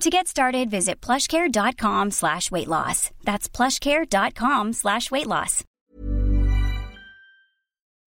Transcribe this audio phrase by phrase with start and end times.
[0.00, 3.10] To get started, visit plushcare.com slash weight loss.
[3.24, 5.64] That's plushcare.com slash weight loss.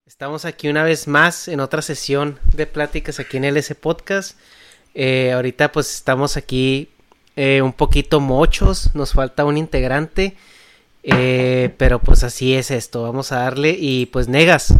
[0.06, 4.38] Estamos aquí una vez más en otra sesión de pláticas aquí en LS Podcast.
[4.94, 6.90] Eh, ahorita pues estamos aquí
[7.34, 10.36] eh, un poquito mochos, nos falta un integrante,
[11.02, 14.72] eh, pero pues así es esto, vamos a darle y pues Negas,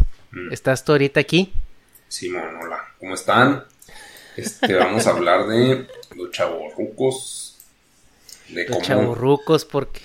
[0.53, 1.53] ¿estás tú ahorita aquí?
[2.09, 3.65] Simón, hola, ¿cómo están?
[4.37, 7.57] Este, vamos a hablar de los chavorrucos.
[8.49, 10.01] De los chavorrucos, porque.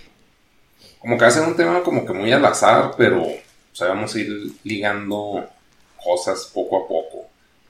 [1.00, 4.20] Como que hacen un tema como que muy al azar, pero o sea, vamos a
[4.20, 5.48] ir ligando
[6.04, 7.28] cosas poco a poco.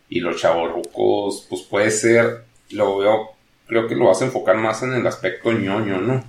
[0.10, 3.32] Y los chavorrucos, pues puede ser, lo veo,
[3.68, 6.24] creo que lo vas a enfocar más en el aspecto ñoño, ¿no?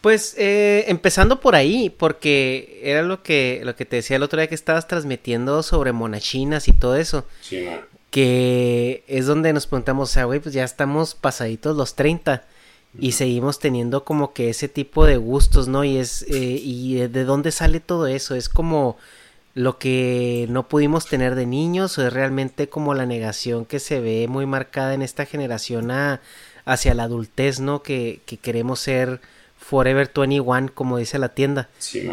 [0.00, 4.40] Pues eh, empezando por ahí, porque era lo que, lo que te decía el otro
[4.40, 7.26] día que estabas transmitiendo sobre monachinas y todo eso.
[7.42, 11.94] Sí, no que es donde nos preguntamos, o sea, güey, pues ya estamos pasaditos los
[11.94, 12.44] 30
[12.98, 15.84] y seguimos teniendo como que ese tipo de gustos, ¿no?
[15.84, 18.96] Y es, eh, y de dónde sale todo eso, es como
[19.54, 24.00] lo que no pudimos tener de niños o es realmente como la negación que se
[24.00, 26.20] ve muy marcada en esta generación a,
[26.64, 27.82] hacia la adultez, ¿no?
[27.82, 29.20] Que, que queremos ser
[29.56, 31.68] Forever 21, como dice la tienda.
[31.78, 32.10] Sí.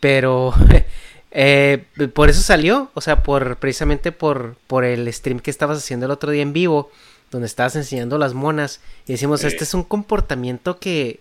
[0.00, 0.52] Pero
[1.32, 6.06] Eh, por eso salió, o sea, por precisamente por, por el stream que estabas haciendo
[6.06, 6.90] el otro día en vivo,
[7.30, 11.20] donde estabas enseñando las monas, y decimos, este es un comportamiento que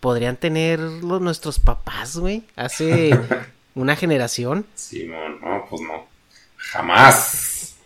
[0.00, 3.18] podrían tener los, nuestros papás, güey, hace
[3.74, 4.66] una generación.
[4.74, 6.06] Sí, no, pues no.
[6.56, 7.76] Jamás.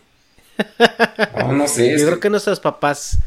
[1.37, 1.91] No, no sé.
[1.99, 3.19] Yo creo que nuestros papás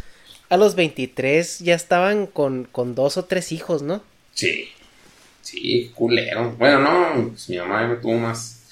[0.48, 4.02] a los 23 ya estaban con, con dos o tres hijos, ¿no?
[4.34, 4.68] Sí.
[5.44, 6.52] Sí, culero.
[6.52, 8.62] Bueno, no, pues mi mamá me tuvo más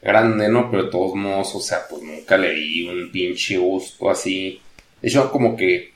[0.00, 0.70] grande, ¿no?
[0.70, 4.62] Pero de todos modos, o sea, pues nunca le di un pinche gusto así.
[5.02, 5.92] De hecho, como que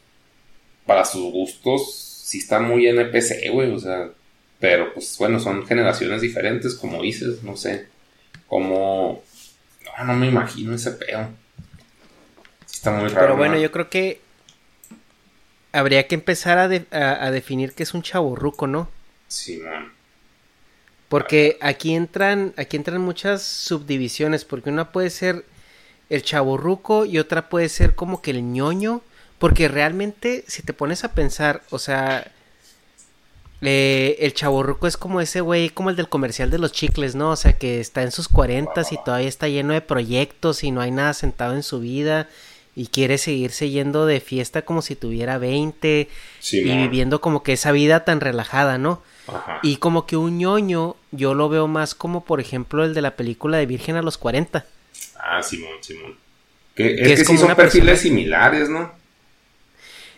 [0.84, 4.10] para sus gustos sí está muy NPC, güey, o sea.
[4.58, 7.86] Pero pues bueno, son generaciones diferentes, como dices, no sé.
[8.48, 9.22] Como.
[9.98, 11.28] No, no me imagino ese pedo.
[12.68, 13.20] está muy raro.
[13.20, 14.20] Pero bueno, yo creo que
[15.70, 16.64] habría que empezar a,
[17.24, 18.90] a, definir qué es un chaborruco, ¿no?
[19.28, 19.97] Sí, man.
[21.08, 25.44] Porque aquí entran, aquí entran muchas subdivisiones, porque una puede ser
[26.10, 29.02] el chaborruco y otra puede ser como que el ñoño,
[29.38, 32.30] porque realmente si te pones a pensar, o sea,
[33.60, 37.30] el chaborruco es como ese güey, como el del comercial de los chicles, ¿no?
[37.30, 40.80] O sea, que está en sus cuarentas y todavía está lleno de proyectos y no
[40.80, 42.28] hay nada sentado en su vida
[42.78, 46.08] y quiere seguirse yendo de fiesta como si tuviera 20
[46.52, 49.02] y viviendo como que esa vida tan relajada, ¿no?
[49.64, 53.16] Y como que un ñoño, yo lo veo más como, por ejemplo, el de la
[53.16, 54.64] película de Virgen a los 40.
[55.16, 56.16] Ah, Simón, Simón.
[56.76, 58.92] Que, es, que, sí son perfiles similares, ¿no?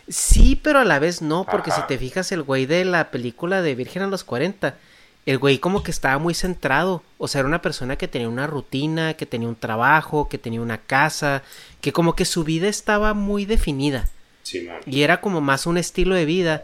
[0.07, 3.63] Sí, pero a la vez no, porque si te fijas, el güey de la película
[3.63, 4.77] de Virgen a los 40,
[5.25, 7.03] el güey como que estaba muy centrado.
[7.17, 10.61] O sea, era una persona que tenía una rutina, que tenía un trabajo, que tenía
[10.61, 11.43] una casa,
[11.81, 14.07] que como que su vida estaba muy definida.
[14.43, 14.77] Simón.
[14.85, 16.63] Y era como más un estilo de vida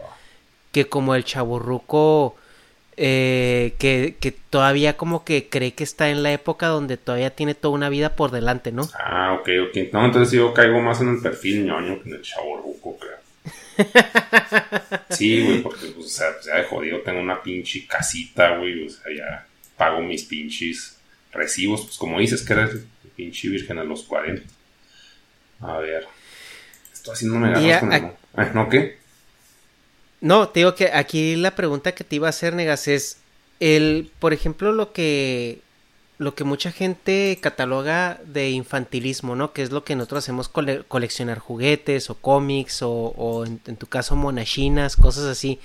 [0.72, 2.36] que como el chaburruco
[3.00, 7.54] eh, que, que, todavía como que cree que está en la época donde todavía tiene
[7.54, 8.88] toda una vida por delante, ¿no?
[8.98, 9.92] Ah, ok, ok.
[9.92, 13.27] No, entonces yo caigo más en el perfil ñoño que en el chaburruco, creo.
[15.10, 18.90] Sí, güey, porque, pues, o sea, ya de jodido tengo una pinche casita, güey, o
[18.90, 19.46] sea, ya
[19.76, 20.98] pago mis pinches
[21.32, 22.80] recibos, pues como dices que eres
[23.16, 24.42] pinche virgen a los 40.
[25.60, 26.06] A ver,
[26.92, 28.04] estoy haciéndome ganas con el...
[28.04, 28.50] ¿Eh?
[28.54, 28.98] ¿No qué?
[30.20, 33.18] No, te digo que aquí la pregunta que te iba a hacer, Negas, es
[33.60, 35.60] el, por ejemplo, lo que
[36.18, 39.52] lo que mucha gente cataloga de infantilismo, ¿no?
[39.52, 44.96] Que es lo que nosotros hacemos coleccionar juguetes o cómics o, en, tu caso monachinas,
[44.96, 45.60] cosas así.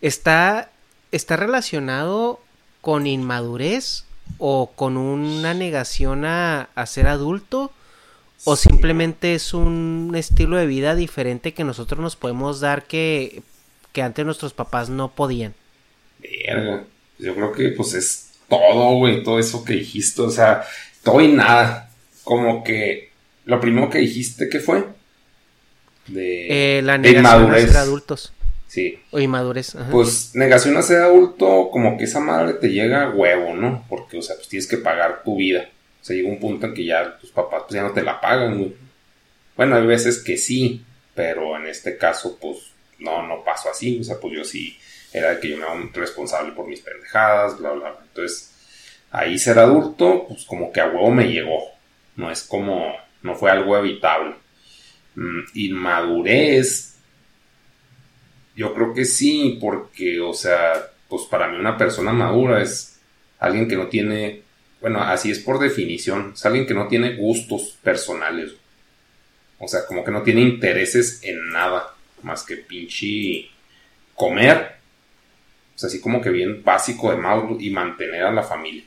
[0.00, 0.70] Está
[1.12, 2.40] está relacionado
[2.80, 4.04] con inmadurez
[4.38, 7.72] o con una negación a, a ser adulto
[8.44, 13.42] o simplemente es un estilo de vida diferente que nosotros nos podemos dar que
[13.92, 15.52] que antes nuestros papás no podían.
[16.20, 16.84] Verga.
[17.18, 20.64] Yo creo que pues es todo, güey, todo eso que dijiste, o sea,
[21.02, 21.88] todo y nada.
[22.24, 23.10] Como que
[23.46, 24.84] lo primero que dijiste, ¿qué fue?
[26.08, 28.32] De, eh, la negación de ser adultos.
[28.66, 29.00] Sí.
[29.10, 29.76] O inmadurez.
[29.90, 33.84] Pues negación a ser adulto, como que esa madre te llega a huevo, ¿no?
[33.88, 35.68] Porque, o sea, pues tienes que pagar tu vida.
[36.00, 38.20] O sea, llega un punto en que ya tus papás pues ya no te la
[38.20, 38.74] pagan, güey.
[39.56, 42.58] Bueno, hay veces que sí, pero en este caso, pues
[42.98, 44.76] no, no pasó así, o sea, pues yo sí
[45.12, 48.00] era de que yo me hago responsable por mis pendejadas, bla, bla, bla.
[48.02, 48.52] Entonces,
[49.10, 51.70] ahí ser adulto, pues como que a huevo me llegó,
[52.16, 54.34] no es como, no fue algo evitable.
[55.16, 56.90] Mm, inmadurez,
[58.54, 60.72] yo creo que sí, porque, o sea,
[61.08, 63.00] pues para mí una persona madura es
[63.38, 64.42] alguien que no tiene,
[64.80, 68.52] bueno, así es por definición, es alguien que no tiene gustos personales.
[69.58, 73.50] O sea, como que no tiene intereses en nada más que pinche
[74.14, 74.79] comer.
[75.80, 78.84] O sea, así como que bien básico de mal y mantener a la familia.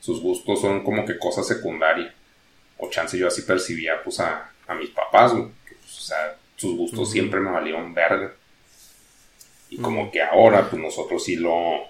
[0.00, 2.12] Sus gustos son como que cosas secundarias.
[2.76, 4.50] O chance yo así percibía pues a,
[4.80, 5.44] mis papás, pues,
[5.84, 8.34] o sea, sus gustos siempre me valieron verga.
[9.70, 11.84] Y como que ahora, pues nosotros sí lo.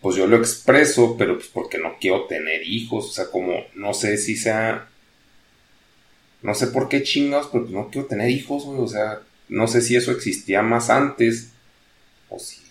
[0.00, 3.04] Pues yo lo expreso, pero pues porque no quiero tener hijos.
[3.04, 4.88] O sea, como no sé si sea.
[6.40, 8.80] No sé por qué chingados, pero pues no quiero tener hijos, güey.
[8.80, 11.52] O sea, no sé si eso existía más antes
[12.30, 12.65] o sí.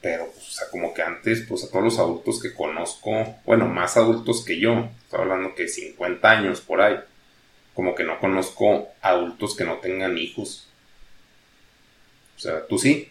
[0.00, 3.66] Pero, pues, o sea, como que antes, pues a todos los adultos que conozco, bueno,
[3.66, 6.96] más adultos que yo, estoy hablando que 50 años por ahí,
[7.74, 10.68] como que no conozco adultos que no tengan hijos.
[12.36, 13.10] O sea, tú sí.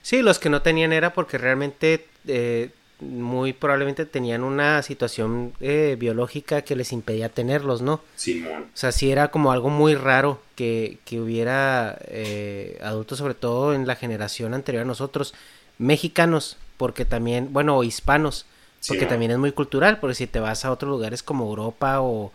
[0.00, 2.70] Sí, los que no tenían era porque realmente eh,
[3.04, 8.00] muy probablemente tenían una situación eh, biológica que les impedía tenerlos, ¿no?
[8.16, 8.64] Simón.
[8.74, 13.74] O sea, sí era como algo muy raro que, que hubiera eh, adultos, sobre todo
[13.74, 15.34] en la generación anterior a nosotros,
[15.78, 18.46] mexicanos, porque también, bueno, o hispanos,
[18.86, 22.32] porque también es muy cultural, porque si te vas a otros lugares como Europa o,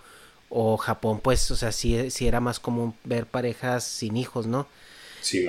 [0.50, 4.68] o Japón, pues, o sea, sí, sí era más común ver parejas sin hijos, ¿no?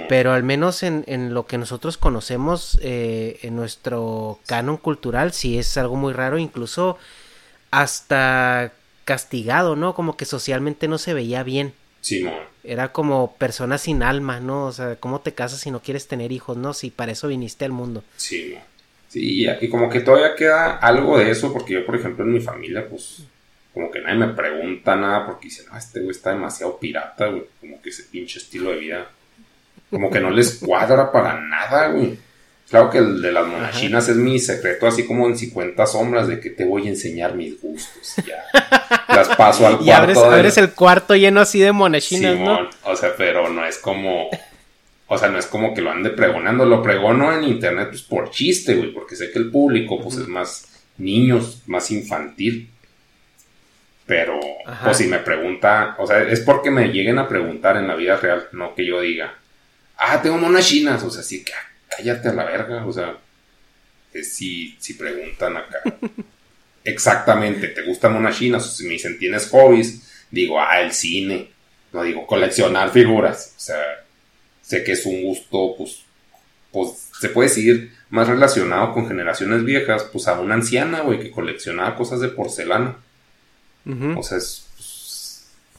[0.09, 5.59] Pero al menos en, en, lo que nosotros conocemos, eh, en nuestro canon cultural, sí
[5.59, 6.99] es algo muy raro, incluso
[7.71, 8.73] hasta
[9.05, 9.95] castigado, ¿no?
[9.95, 11.73] Como que socialmente no se veía bien.
[12.01, 12.27] Sí,
[12.65, 14.67] Era como persona sin alma, ¿no?
[14.67, 16.73] O sea, ¿cómo te casas si no quieres tener hijos, no?
[16.73, 18.03] Si para eso viniste al mundo.
[18.17, 18.57] Sí,
[19.11, 22.39] Sí, y como que todavía queda algo de eso, porque yo, por ejemplo, en mi
[22.39, 23.25] familia, pues,
[23.75, 27.43] como que nadie me pregunta nada, porque dicen, no, este güey está demasiado pirata, güey,
[27.59, 29.11] como que ese pinche estilo de vida
[29.91, 32.19] como que no les cuadra para nada, güey.
[32.71, 36.39] Claro que el de las monachinas es mi secreto, así como en 50 sombras, de
[36.39, 38.15] que te voy a enseñar mis gustos.
[38.25, 38.45] Ya.
[39.09, 39.85] Las paso al cuarto.
[39.85, 42.71] Y abres, el cuarto lleno así de monachinas, ¿no?
[42.85, 44.29] O sea, pero no es como.
[45.09, 46.65] O sea, no es como que lo ande pregonando.
[46.65, 50.29] Lo pregono en internet, pues por chiste, güey, porque sé que el público, pues es
[50.29, 52.71] más niños, más infantil.
[54.07, 54.39] Pero,
[54.85, 58.17] pues si me pregunta, o sea, es porque me lleguen a preguntar en la vida
[58.17, 59.35] real, no que yo diga,
[60.01, 61.45] ah, tengo monas chinas, o sea, sí,
[61.89, 63.17] cállate a la verga, o sea,
[64.23, 65.79] si, si preguntan acá,
[66.85, 68.67] exactamente, ¿te gustan monas chinas?
[68.67, 70.03] O si me dicen, ¿tienes hobbies?
[70.31, 71.51] Digo, ah, el cine,
[71.93, 74.05] no digo, coleccionar figuras, o sea,
[74.63, 76.03] sé que es un gusto, pues,
[76.73, 81.31] pues, se puede decir más relacionado con generaciones viejas, pues a una anciana, güey, que
[81.31, 82.97] coleccionaba cosas de porcelana.
[84.17, 84.70] O sea, es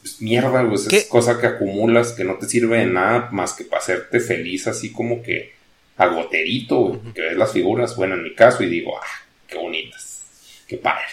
[0.03, 0.79] es mierda, güey.
[0.89, 4.67] Es cosa que acumulas que no te sirve de nada más que para hacerte feliz,
[4.67, 5.53] así como que
[5.98, 7.00] agoterito, güey.
[7.13, 10.24] Que ves las figuras, bueno, en mi caso, y digo, ah, qué bonitas,
[10.67, 11.05] qué padre,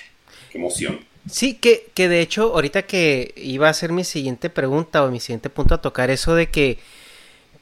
[0.50, 1.00] qué emoción.
[1.30, 5.20] Sí, que, que de hecho, ahorita que iba a ser mi siguiente pregunta o mi
[5.20, 6.78] siguiente punto a tocar, eso de que,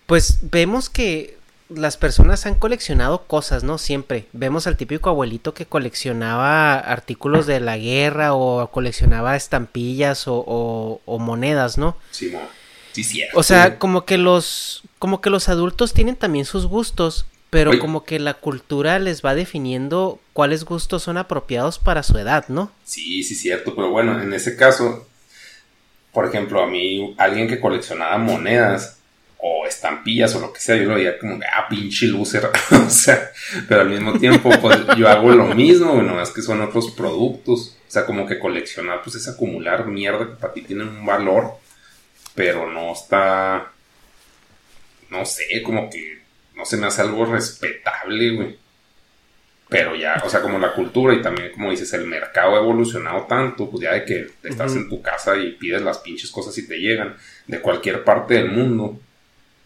[0.07, 1.36] pues vemos que
[1.69, 3.79] las personas han coleccionado cosas, ¿no?
[3.79, 4.27] Siempre.
[4.33, 11.77] Vemos al típico abuelito que coleccionaba artículos de la guerra o coleccionaba estampillas o, monedas,
[11.79, 11.97] ¿no?
[12.11, 12.33] Sí,
[12.93, 17.71] sí, O sea, como que los como que los adultos tienen también sus gustos, Pero
[17.71, 17.79] Oye.
[17.79, 22.73] como que la cultura les va definiendo cuáles gustos son apropiados para su edad, ¿no?
[22.85, 25.07] Sí, sí, cierto, pero bueno, en ese caso,
[26.13, 28.99] por ejemplo, a mí, alguien que coleccionaba monedas
[29.39, 33.31] o estampillas o lo que sea, yo lo veía como, ah, pinche loser, o sea,
[33.69, 37.77] pero al mismo tiempo, pues yo hago lo mismo, bueno, es que son otros productos,
[37.87, 41.53] o sea, como que coleccionar, pues es acumular mierda que para ti tienen un valor,
[42.35, 43.73] pero no está,
[45.11, 46.21] no sé, como que
[46.55, 48.59] no se me hace algo respetable, güey.
[49.69, 53.23] Pero ya, o sea, como la cultura y también, como dices, el mercado ha evolucionado
[53.23, 56.69] tanto, pues ya de que estás en tu casa y pides las pinches cosas y
[56.69, 57.17] te llegan
[57.49, 59.01] de cualquier parte del mundo.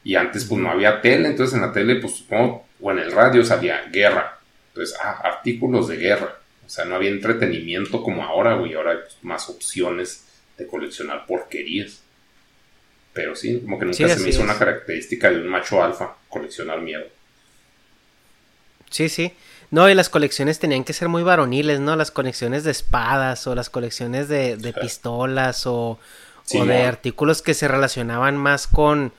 [0.02, 3.12] Y antes, pues no había tele, entonces en la tele, pues supongo, o en el
[3.12, 4.38] radio salía guerra.
[4.68, 6.36] Entonces, ah, artículos de guerra.
[6.66, 8.74] O sea, no había entretenimiento como ahora, güey.
[8.74, 10.24] Ahora hay pues, más opciones
[10.56, 12.00] de coleccionar porquerías.
[13.12, 14.44] Pero sí, como que nunca Sí, se me hizo es.
[14.44, 17.04] una característica de un macho alfa coleccionar miedo.
[18.90, 19.32] Sí, sí.
[19.70, 21.94] No, y las colecciones tenían que ser muy varoniles, ¿no?
[21.96, 25.98] Las colecciones de espadas o las colecciones de, de pistolas o,
[26.44, 29.12] Sí, o de artículos que se relacionaban más con,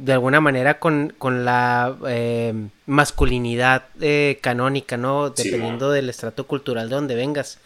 [0.00, 2.54] de alguna manera, con, con la eh,
[2.86, 5.32] masculinidad eh, canónica, ¿no?
[5.36, 7.58] Sí, Dependiendo del estrato cultural de donde vengas.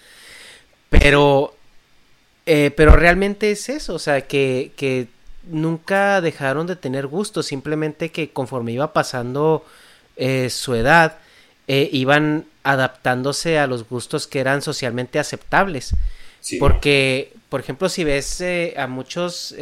[0.90, 1.54] Pero,
[2.46, 5.06] eh, pero realmente es eso, o sea, que, que
[5.44, 9.64] nunca dejaron de tener gusto, simplemente que conforme iba pasando
[10.48, 11.18] su edad,
[11.66, 15.94] iban adaptándose a los gustos que eran socialmente aceptables.
[16.40, 18.42] Sí, Porque, por ejemplo, si ves
[18.76, 19.54] a muchos,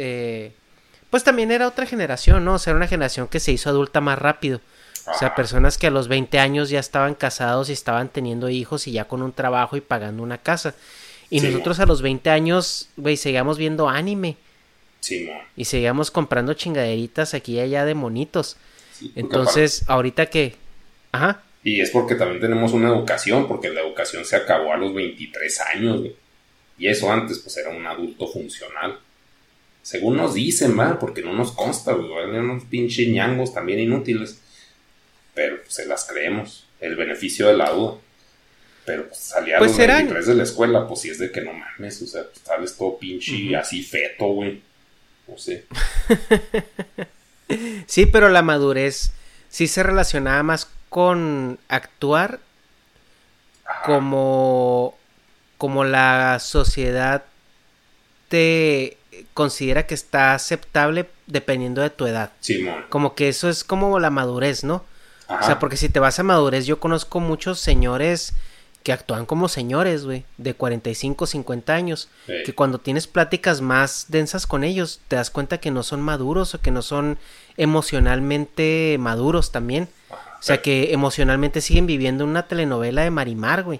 [1.13, 2.55] pues también era otra generación, ¿no?
[2.55, 4.61] O sea, era una generación que se hizo adulta más rápido.
[5.01, 5.35] O sea, Ajá.
[5.35, 9.05] personas que a los 20 años ya estaban casados y estaban teniendo hijos y ya
[9.05, 10.73] con un trabajo y pagando una casa.
[11.29, 14.37] Y Sí, nosotros a los 20 años, güey, seguíamos viendo anime
[15.01, 18.57] Sí, y seguíamos comprando chingaderitas aquí y allá de monitos.
[18.91, 20.55] Sí, Entonces, ahorita que...
[21.11, 21.43] Ajá.
[21.63, 25.61] Y es porque también tenemos una educación, porque la educación se acabó a los 23
[25.75, 26.15] años, güey.
[26.79, 28.97] Y eso antes, pues era un adulto funcional.
[29.83, 32.11] Según nos dicen, va, porque no nos consta, güey.
[32.11, 34.39] Eran unos pinches ñangos también inútiles.
[35.35, 36.65] Pero pues, se las creemos.
[36.79, 37.97] El beneficio de la duda.
[38.85, 41.31] Pero pues salía a Pues los eran- 23 de la escuela, pues sí es de
[41.31, 44.61] que no mames, o sea, pues sales todo pinche así feto, güey.
[45.27, 45.65] No sé.
[47.85, 49.11] Sí, pero la madurez
[49.49, 52.39] sí se relacionaba más con actuar
[53.65, 53.83] Ajá.
[53.85, 54.97] como,
[55.57, 57.23] como la sociedad
[58.29, 58.97] te
[59.33, 62.31] considera que está aceptable dependiendo de tu edad.
[62.39, 62.85] Simón.
[62.89, 64.83] Como que eso es como la madurez, ¿no?
[65.27, 65.39] Ajá.
[65.41, 68.33] O sea, porque si te vas a madurez, yo conozco muchos señores
[68.83, 72.09] que actúan como señores, güey, de 45, 50 años,
[72.45, 76.53] que cuando tienes pláticas más densas con ellos, te das cuenta que no son maduros
[76.53, 77.17] o que no son
[77.57, 79.87] emocionalmente maduros también.
[80.09, 80.37] Ajá.
[80.39, 83.79] O sea, que emocionalmente siguen viviendo una telenovela de Marimar, güey.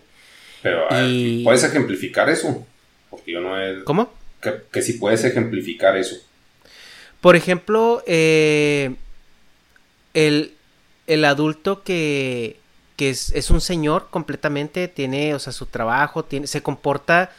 [0.62, 2.66] Pero, y- ¿puedes ejemplificar eso?
[3.10, 3.84] Porque yo no he...
[3.84, 4.10] ¿Cómo?
[4.43, 6.17] Que, que si puedes ejemplificar eso.
[7.21, 8.95] Por ejemplo, eh,
[10.13, 10.53] el,
[11.07, 12.57] el adulto que,
[12.97, 17.31] que es, es un señor completamente, tiene, o sea, su trabajo, tiene, se comporta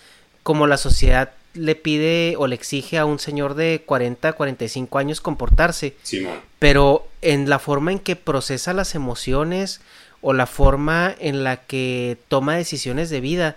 [0.43, 5.21] como la sociedad le pide o le exige a un señor de 40, 45 años
[5.21, 6.41] comportarse, Simón.
[6.59, 9.81] pero en la forma en que procesa las emociones
[10.21, 13.57] o la forma en la que toma decisiones de vida,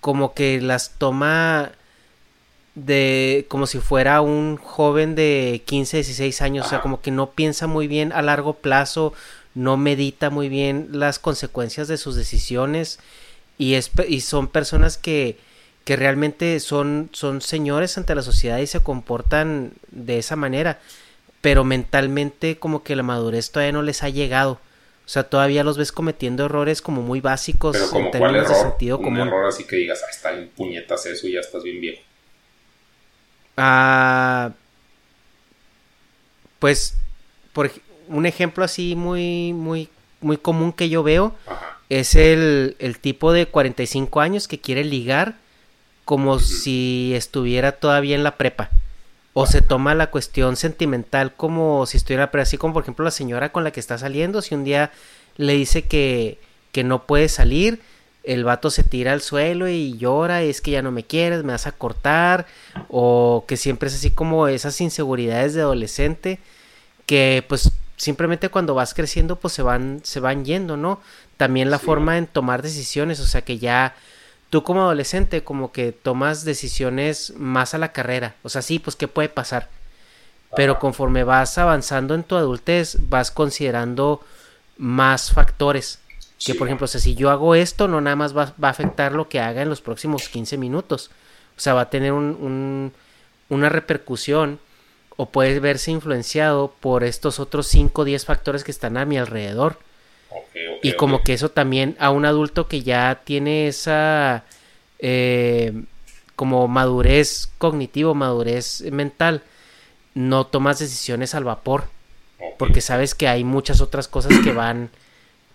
[0.00, 1.72] como que las toma
[2.86, 7.30] de como si fuera un joven de 15, 16 años, o sea, como que no
[7.30, 9.12] piensa muy bien a largo plazo,
[9.54, 12.98] no medita muy bien las consecuencias de sus decisiones
[13.58, 15.38] y, es, y son personas que,
[15.84, 20.78] que realmente son, son señores ante la sociedad y se comportan de esa manera,
[21.40, 24.60] pero mentalmente como que la madurez todavía no les ha llegado.
[25.04, 28.48] O sea, todavía los ves cometiendo errores como muy básicos Pero como en cuál términos
[28.48, 29.26] de sentido Un común.
[29.26, 32.00] error así que digas, ah, está en puñetas eso y ya estás bien viejo.
[33.62, 34.52] Ah,
[36.58, 36.96] pues,
[37.52, 37.70] por
[38.08, 39.90] un ejemplo así muy, muy,
[40.22, 41.34] muy común que yo veo
[41.90, 45.36] es el, el tipo de 45 años que quiere ligar
[46.06, 48.70] como si estuviera todavía en la prepa.
[49.34, 53.10] O se toma la cuestión sentimental como si estuviera, pero así como por ejemplo la
[53.10, 54.90] señora con la que está saliendo, si un día
[55.36, 56.38] le dice que,
[56.72, 57.80] que no puede salir,
[58.22, 61.52] el vato se tira al suelo y llora, es que ya no me quieres, me
[61.52, 62.46] vas a cortar,
[62.88, 66.38] o que siempre es así como esas inseguridades de adolescente
[67.06, 71.00] que pues simplemente cuando vas creciendo pues se van se van yendo, ¿no?
[71.36, 71.86] También la Sí.
[71.86, 73.94] forma en tomar decisiones, o sea que ya
[74.50, 78.96] tú como adolescente como que tomas decisiones más a la carrera, o sea, sí, pues
[78.96, 79.68] qué puede pasar.
[80.56, 84.20] Pero conforme vas avanzando en tu adultez, vas considerando
[84.78, 85.99] más factores.
[86.44, 88.70] Que por ejemplo, o sea, si yo hago esto, no nada más va, va a
[88.70, 91.10] afectar lo que haga en los próximos 15 minutos.
[91.56, 92.92] O sea, va a tener un, un-
[93.50, 94.58] una repercusión
[95.16, 99.18] o puede verse influenciado por estos otros 5 o 10 factores que están a mi
[99.18, 99.78] alrededor.
[100.82, 104.44] Y como que eso también a un adulto que ya tiene esa
[104.98, 105.82] eh,
[106.36, 109.42] como madurez cognitivo, madurez mental,
[110.14, 111.84] no tomas decisiones al vapor,
[112.58, 114.88] porque sabes que hay muchas otras cosas que van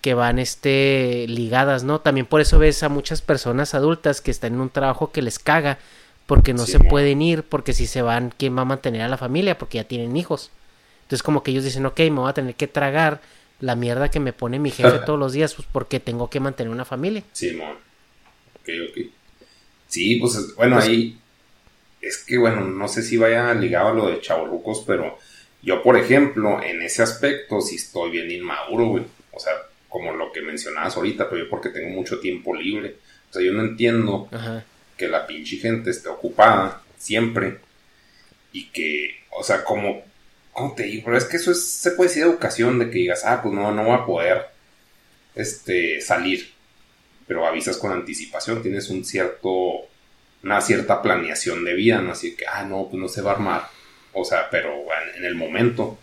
[0.05, 1.99] que van este ligadas, ¿no?
[1.99, 5.39] También por eso ves a muchas personas adultas que están en un trabajo que les
[5.39, 5.79] caga
[6.27, 9.07] porque no Sí, se pueden ir, porque si se van, ¿quién va a mantener a
[9.07, 9.57] la familia?
[9.57, 10.51] Porque ya tienen hijos.
[11.01, 13.19] Entonces como que ellos dicen, ok, me voy a tener que tragar
[13.59, 16.71] la mierda que me pone mi jefe todos los días, pues porque tengo que mantener
[16.71, 17.23] una familia.
[17.33, 17.71] Simón.
[18.61, 19.05] Ok, ok.
[19.87, 21.19] Sí, pues es- bueno, Pues- ahí
[21.99, 25.17] es que bueno, no sé si vaya ligado a lo de chavorrucos, pero
[25.63, 29.03] yo, por ejemplo, en ese aspecto sí estoy bien inmaduro, güey.
[29.31, 29.53] O sea,
[29.95, 32.97] como lo que mencionabas ahorita, pero yo porque tengo mucho tiempo libre.
[33.29, 34.65] O sea, yo no entiendo Ajá.
[34.97, 37.59] que la pinche gente esté ocupada siempre
[38.51, 40.03] y que, o sea, como,
[40.51, 41.03] ¿cómo te digo?
[41.05, 43.71] Pero es que eso es, se puede decir educación de que digas, ah, pues no,
[43.71, 44.47] no voy a poder,
[45.33, 46.51] este, salir,
[47.25, 49.87] pero avisas con anticipación, tienes un cierto,
[50.43, 52.11] una cierta planeación de vida, ¿no?
[52.11, 53.69] Así que, ah, no, pues no se va a armar,
[54.11, 55.97] o sea, pero en, en el momento,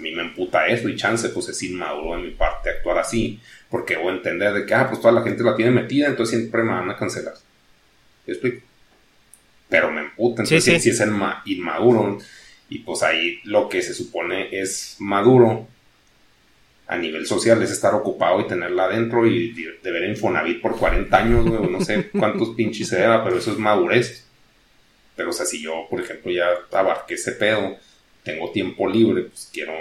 [0.00, 3.38] a mí me emputa eso y chance, pues es inmaduro de mi parte actuar así,
[3.70, 6.38] porque voy a entender de que, ah, pues toda la gente la tiene metida, entonces
[6.38, 7.34] siempre me van a cancelar.
[8.26, 8.66] ¿Me explico?
[9.68, 11.02] Pero me emputa, entonces Sí, sí, sí.
[11.02, 12.18] es inma- inmaduro.
[12.70, 15.68] Y pues ahí lo que se supone es maduro
[16.86, 20.76] a nivel social es estar ocupado y tenerla adentro y de, de ver Infonavit por
[20.76, 24.26] 40 años, güey, no sé cuántos pinches se deba, pero eso es madurez.
[25.14, 27.76] Pero o sea, si yo, por ejemplo, ya abarqué ese pedo,
[28.30, 29.72] tengo tiempo libre, pues quiero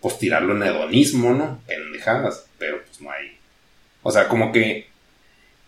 [0.00, 1.60] pues tirarlo en hedonismo, ¿no?
[1.66, 3.36] Pendejadas, pero pues no hay.
[4.02, 4.86] O sea, como que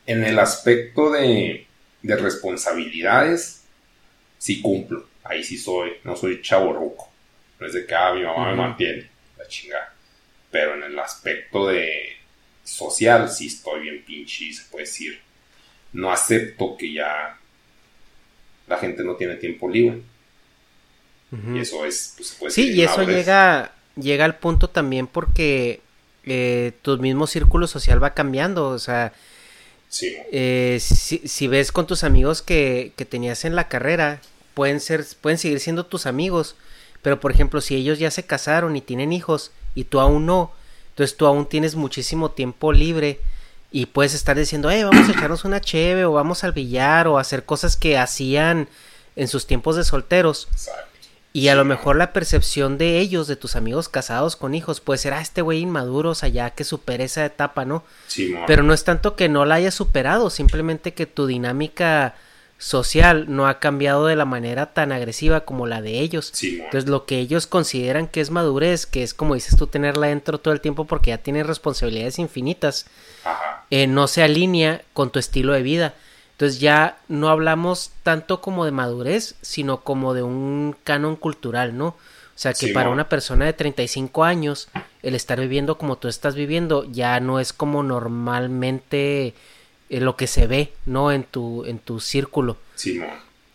[0.07, 1.67] en el aspecto de,
[2.03, 3.65] de responsabilidades,
[4.39, 5.07] sí cumplo.
[5.25, 6.97] Ahí sí soy, no soy chavo
[7.59, 9.93] No es de que, ah, mi mamá me mantiene, la chingada.
[10.51, 12.17] Pero en el aspecto de
[12.65, 15.21] social, sí estoy bien pinche, se puede decir.
[15.93, 17.39] No acepto que ya
[18.67, 20.01] la gente no tiene tiempo libre.
[21.55, 25.83] Y eso es, pues, puede Sí, y eso llega, llega al punto también porque
[26.25, 28.69] eh, tu mismo círculo social va cambiando.
[28.69, 29.13] O sea,
[29.89, 34.21] Sí, eh, si, si ves con tus amigos que, que tenías en la carrera,
[34.55, 36.57] pueden ser, pueden seguir siendo tus amigos.
[37.01, 40.53] Pero por ejemplo, si ellos ya se casaron y tienen hijos y tú aún no,
[40.91, 43.21] entonces tú aún tienes muchísimo tiempo libre
[43.71, 47.19] y puedes estar diciendo, hey, vamos a echarnos una cheve o vamos al billar o
[47.19, 48.69] hacer cosas que hacían
[49.17, 50.49] en sus tiempos de solteros.
[50.53, 50.88] exacto.
[51.39, 54.99] Y a lo mejor la percepción de ellos, de tus amigos casados con hijos, puede
[54.99, 57.85] ser, ah, este güey inmaduro, o sea, ya que supere esa etapa, ¿no?
[58.09, 58.43] Simón.
[58.49, 62.17] Pero no es tanto que no la hayas superado, simplemente que tu dinámica
[62.59, 66.31] social no ha cambiado de la manera tan agresiva como la de ellos.
[66.35, 66.65] Simón.
[66.65, 70.39] Entonces lo que ellos consideran que es madurez, que es como dices tú tenerla dentro
[70.39, 72.87] todo el tiempo porque ya tienes responsabilidades infinitas,
[73.25, 73.65] Ajá.
[73.71, 75.95] eh, no se alinea con tu estilo de vida.
[76.39, 81.89] Entonces ya no hablamos tanto como de madurez, sino como de un canon cultural, ¿no?
[81.89, 81.97] O
[82.37, 84.69] sea que Sí, para una persona de 35 años,
[85.03, 89.35] el estar viviendo como tú estás viviendo ya no es como normalmente
[89.91, 91.11] eh, lo que se ve, ¿no?
[91.11, 92.57] En tu, en tu círculo.
[92.77, 93.09] Simón.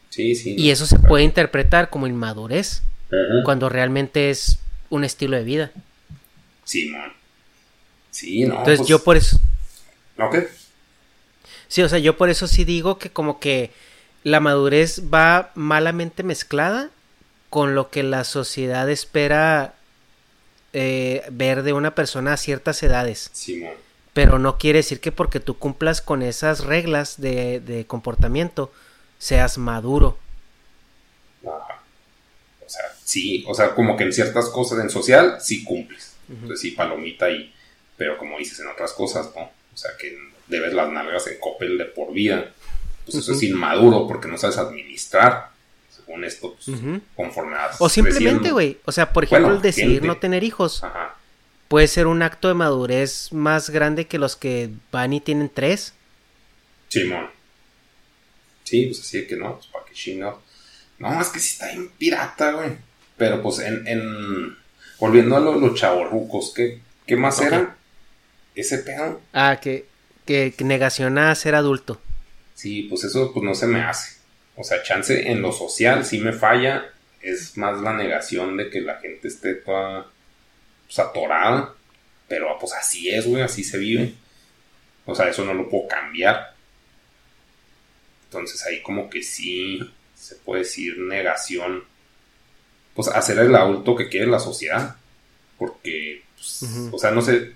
[0.10, 0.56] Sí, sí.
[0.58, 2.84] Y eso se puede interpretar como inmadurez,
[3.46, 5.72] cuando realmente es un estilo de vida.
[6.66, 7.14] Simón.
[8.12, 8.56] Sí, no.
[8.56, 9.40] Entonces pues, yo por eso...
[10.18, 10.36] Ok.
[11.74, 13.72] Sí, o sea, yo por eso sí digo que como que
[14.22, 16.92] la madurez va malamente mezclada
[17.50, 19.74] con lo que la sociedad espera
[20.74, 23.32] eh, ver de una persona a ciertas edades.
[23.34, 23.74] Simón.
[24.14, 28.72] Pero no quiere decir que porque tú cumplas con esas reglas de, de comportamiento
[29.18, 30.20] seas maduro.
[31.42, 31.82] Ajá.
[32.64, 36.18] O sea, sí, o sea, como que en ciertas cosas en social sí cumples.
[36.30, 37.52] Entonces sí, palomita ahí.
[37.98, 39.42] Pero como dices en otras cosas, ¿no?
[39.42, 40.16] O sea, que
[40.48, 42.52] debes las nalgas en copel de por vida.
[43.06, 45.50] Pues eso es inmaduro porque no sabes administrar.
[45.96, 47.02] Según esto, pues, Ujú.
[47.16, 48.78] conforme vas O simplemente, güey.
[48.86, 50.08] O sea, por ejemplo, Bueno, el decidir gente.
[50.08, 51.16] no tener hijos Ajá.
[51.68, 55.94] puede ser un acto de madurez más grande que los que van y tienen tres.
[56.90, 57.28] Simón.
[58.64, 60.40] Sí, pues así de que no, pues para qué chingados.
[61.00, 62.72] No, es que sí está bien pirata, güey.
[63.18, 64.58] Pero pues en, en...
[65.00, 67.46] Volviendo a lo- los chavorrucos, ¿qué, ¿qué más Ok.
[67.48, 67.76] era?
[68.56, 69.20] Ese pedo.
[69.34, 69.86] Ah, que,
[70.26, 72.00] que, que negaciona ser adulto.
[72.56, 74.18] Sí, pues eso pues no se me hace.
[74.56, 76.86] O sea, chance en lo social sí me falla.
[77.22, 80.08] Es más la negación de que la gente esté toda
[80.86, 81.74] pues, atorada.
[82.28, 84.14] Pero pues así es, güey, así se vive.
[85.06, 86.54] O sea, eso no lo puedo cambiar.
[88.26, 89.80] Entonces ahí como que sí
[90.16, 91.84] se puede decir negación.
[92.96, 94.96] Pues hacer el adulto que quiere la sociedad.
[95.58, 97.54] Porque, pues, o sea, no sé,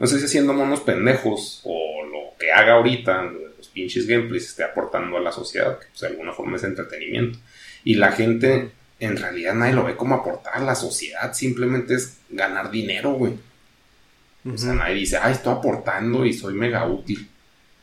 [0.00, 3.22] no sé si siendo monos pendejos o lo que haga ahorita,
[3.56, 7.38] los pinches gameplays, esté aportando a la sociedad, que pues, de alguna forma es entretenimiento.
[7.84, 12.16] Y la gente, en realidad nadie lo ve como aportar a la sociedad, simplemente es
[12.30, 13.34] ganar dinero, güey.
[14.50, 17.28] O sea, nadie dice, ay, estoy aportando y soy mega útil.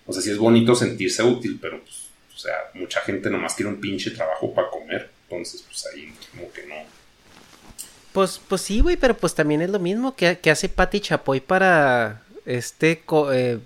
[0.07, 3.69] O sea, sí es bonito sentirse útil, pero pues, o sea, mucha gente nomás quiere
[3.69, 5.11] un pinche trabajo para comer.
[5.29, 6.75] Entonces, pues ahí como que no.
[8.17, 12.23] Pues, pues sí, güey, pero pues también es lo mismo que, hace Patti Chapoy para
[12.47, 13.59] este eh,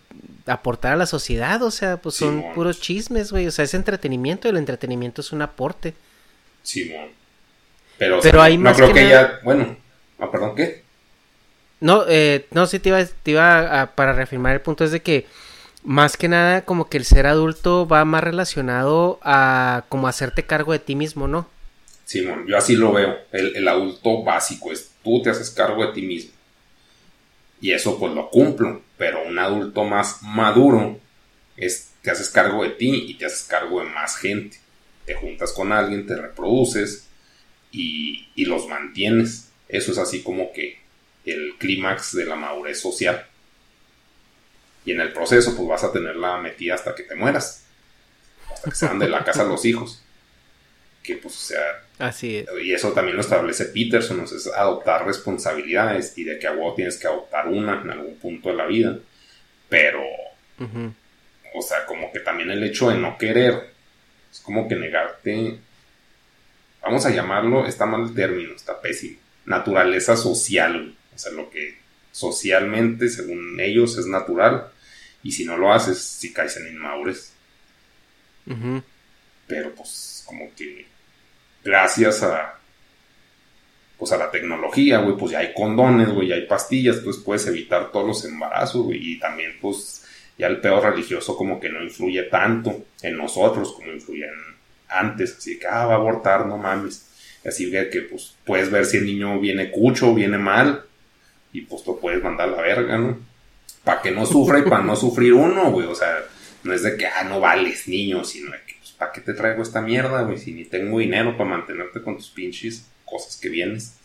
[0.46, 1.64] aportar a la sociedad.
[1.64, 3.48] O sea, pues son puros chismes, güey.
[3.48, 5.94] O sea, es entretenimiento y el entretenimiento es un aporte.
[6.64, 7.12] Simón.
[7.98, 9.78] pero, pero hay no creo que, ella, bueno,
[10.20, 10.84] ah, perdón, ¿qué?
[11.80, 15.00] No, eh, no, sí te iba, te iba a, para reafirmar el punto es de
[15.00, 15.28] que
[15.86, 20.74] más que nada como que el ser adulto va más relacionado a como hacerte cargo
[20.74, 21.48] de ti mismo, ¿no?
[22.12, 23.20] Simón, yo así lo veo.
[23.32, 26.34] El, adulto básico es tú te haces cargo de ti mismo.
[27.62, 28.82] Y eso pues lo cumplo.
[28.98, 31.00] Pero un adulto más maduro
[31.56, 34.60] es te haces cargo de ti y te haces cargo de más gente.
[35.06, 37.08] Te juntas con alguien, te reproduces
[37.72, 39.50] y, y los mantienes.
[39.70, 40.80] Eso es así como que
[41.24, 43.26] el clímax de la madurez social.
[44.84, 47.64] Y en el proceso, pues vas a tenerla metida hasta que te mueras.
[48.54, 50.04] Hasta que sean de la casa los hijos.
[51.04, 51.84] Que pues, o sea.
[52.00, 52.48] Así es.
[52.64, 56.98] Y eso también lo establece Peterson, es adoptar responsabilidades y de que a vos tienes
[56.98, 58.98] que adoptar una en algún punto de la vida.
[59.70, 60.02] Pero,
[61.54, 63.72] o sea, como que también el hecho de no querer
[64.32, 65.60] es como que negarte.
[66.82, 69.18] Vamos a llamarlo, está mal el término, está pésimo.
[69.46, 71.78] Naturaleza social o sea, lo que
[72.12, 74.68] socialmente, según ellos, es natural.
[75.24, 77.34] Y si no lo haces, si caes en inmadurez.
[79.48, 80.88] Pero pues como que
[81.64, 82.58] gracias a
[83.98, 87.46] pues a la tecnología, güey, pues ya hay condones, güey, ya hay pastillas, pues puedes
[87.46, 90.04] evitar todos los embarazos, güey, y también pues
[90.40, 94.32] ya el peor religioso como que no influye tanto en nosotros como influyen
[94.90, 97.08] antes, así que, ah, va a abortar, no mames.
[97.46, 100.84] Así que, pues puedes ver si el niño viene cucho o viene mal,
[101.54, 103.20] y pues lo puedes mandar a la verga, ¿no?
[103.84, 106.24] Para que no sufra y para no sufrir uno, güey, o sea,
[106.64, 108.71] no es de que, ah, no vales niño, sino de que,
[109.02, 110.38] ¿para qué te traigo esta mierda, güey?
[110.38, 113.96] Si ni tengo dinero para mantenerte con tus pinches cosas que vienes.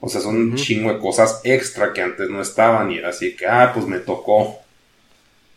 [0.00, 3.36] O sea, son un chingo de cosas extra que antes no estaban y era así
[3.36, 4.58] que, ah, pues me tocó.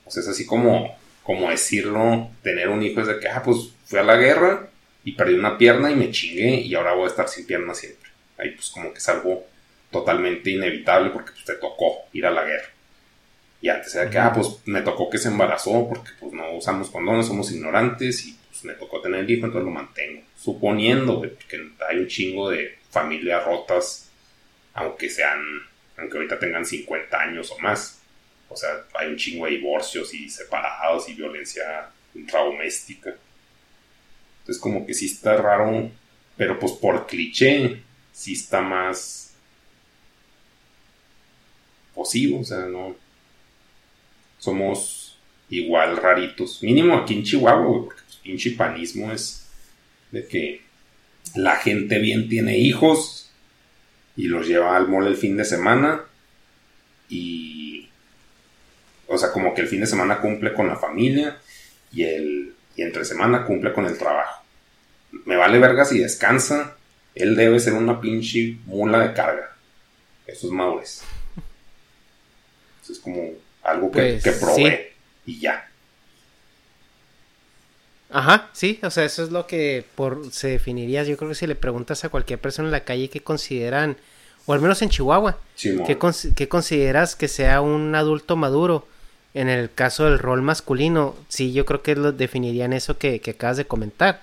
[0.03, 0.93] O sea, es así como,
[1.23, 4.67] como decirlo, tener un hijo es de que, ah, pues fui a la guerra
[5.05, 8.09] y perdí una pierna y me chingué y ahora voy a estar sin pierna siempre.
[8.37, 9.45] Ahí pues como que salvo
[9.89, 12.67] totalmente inevitable porque pues, te tocó ir a la guerra.
[13.61, 16.89] Y antes era que, ah, pues me tocó que se embarazó porque pues no usamos
[16.89, 20.23] condones, somos ignorantes y pues me tocó tener el hijo, entonces lo mantengo.
[20.37, 24.09] Suponiendo, que hay un chingo de familias rotas,
[24.73, 25.39] aunque sean,
[25.97, 28.01] aunque ahorita tengan 50 años o más.
[28.49, 33.15] O sea, hay un chingo de divorcios y separados y violencia intradoméstica.
[34.39, 35.91] Entonces como que sí está raro,
[36.35, 39.29] pero pues por cliché, sí está más
[41.99, 42.95] o sea, no.
[44.37, 45.17] Somos
[45.49, 46.63] igual raritos.
[46.63, 49.47] Mínimo aquí en Chihuahua, güey, porque pinche panismo es
[50.11, 50.61] de que
[51.35, 53.31] la gente bien tiene hijos
[54.15, 56.03] y los lleva al mall el fin de semana
[57.07, 57.87] y.
[59.07, 61.37] O sea, como que el fin de semana cumple con la familia
[61.91, 62.53] y el.
[62.75, 64.43] Y entre semana cumple con el trabajo.
[65.25, 66.77] Me vale verga si descansa.
[67.15, 69.55] Él debe ser una pinche mula de carga.
[70.25, 71.01] Eso es Maures.
[72.89, 74.93] Es como algo que, pues, probé
[75.25, 75.68] y ya.
[78.11, 81.03] Ajá, sí, o sea, eso es lo que por se definiría.
[81.03, 83.97] Yo creo que si le preguntas a cualquier persona en la calle qué consideran,
[84.47, 88.87] o al menos en Chihuahua, ¿qué, consideras que sea un adulto maduro?
[89.35, 93.57] En el caso del rol masculino, sí, yo creo que lo definirían eso que, acabas
[93.57, 94.21] de comentar.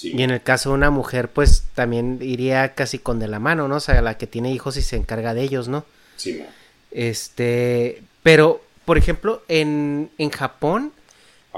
[0.00, 3.68] Y en el caso de una mujer, pues también iría casi con de la mano,
[3.68, 3.76] ¿no?
[3.76, 5.84] O sea, la que tiene hijos y se encarga de ellos, ¿no?
[6.16, 6.42] Sí,
[6.90, 10.92] este, pero, por ejemplo, en, en Japón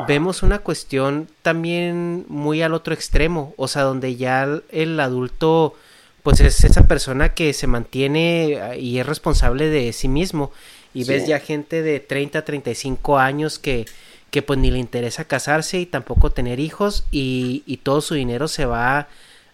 [0.06, 5.74] vemos una cuestión también muy al otro extremo, o sea, donde ya el, adulto,
[6.22, 10.52] pues es esa persona que se mantiene ah, y es responsable de sí mismo.
[10.92, 13.86] Y ves ya gente de 30, 35 años que,
[14.30, 18.48] que pues ni le interesa casarse y tampoco tener hijos y, y todo su dinero
[18.48, 19.06] se va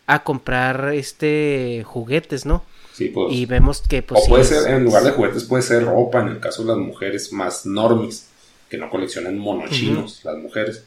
[0.06, 2.64] a comprar este juguetes, ¿no?
[2.94, 3.34] Sí, pues.
[3.34, 4.20] Y vemos que, pues.
[4.20, 6.62] O sí puede es- ser, en lugar de juguetes, puede ser ropa, en el caso
[6.62, 8.25] de las mujeres más normis,
[8.68, 10.84] que no coleccionan monochinos, las mujeres,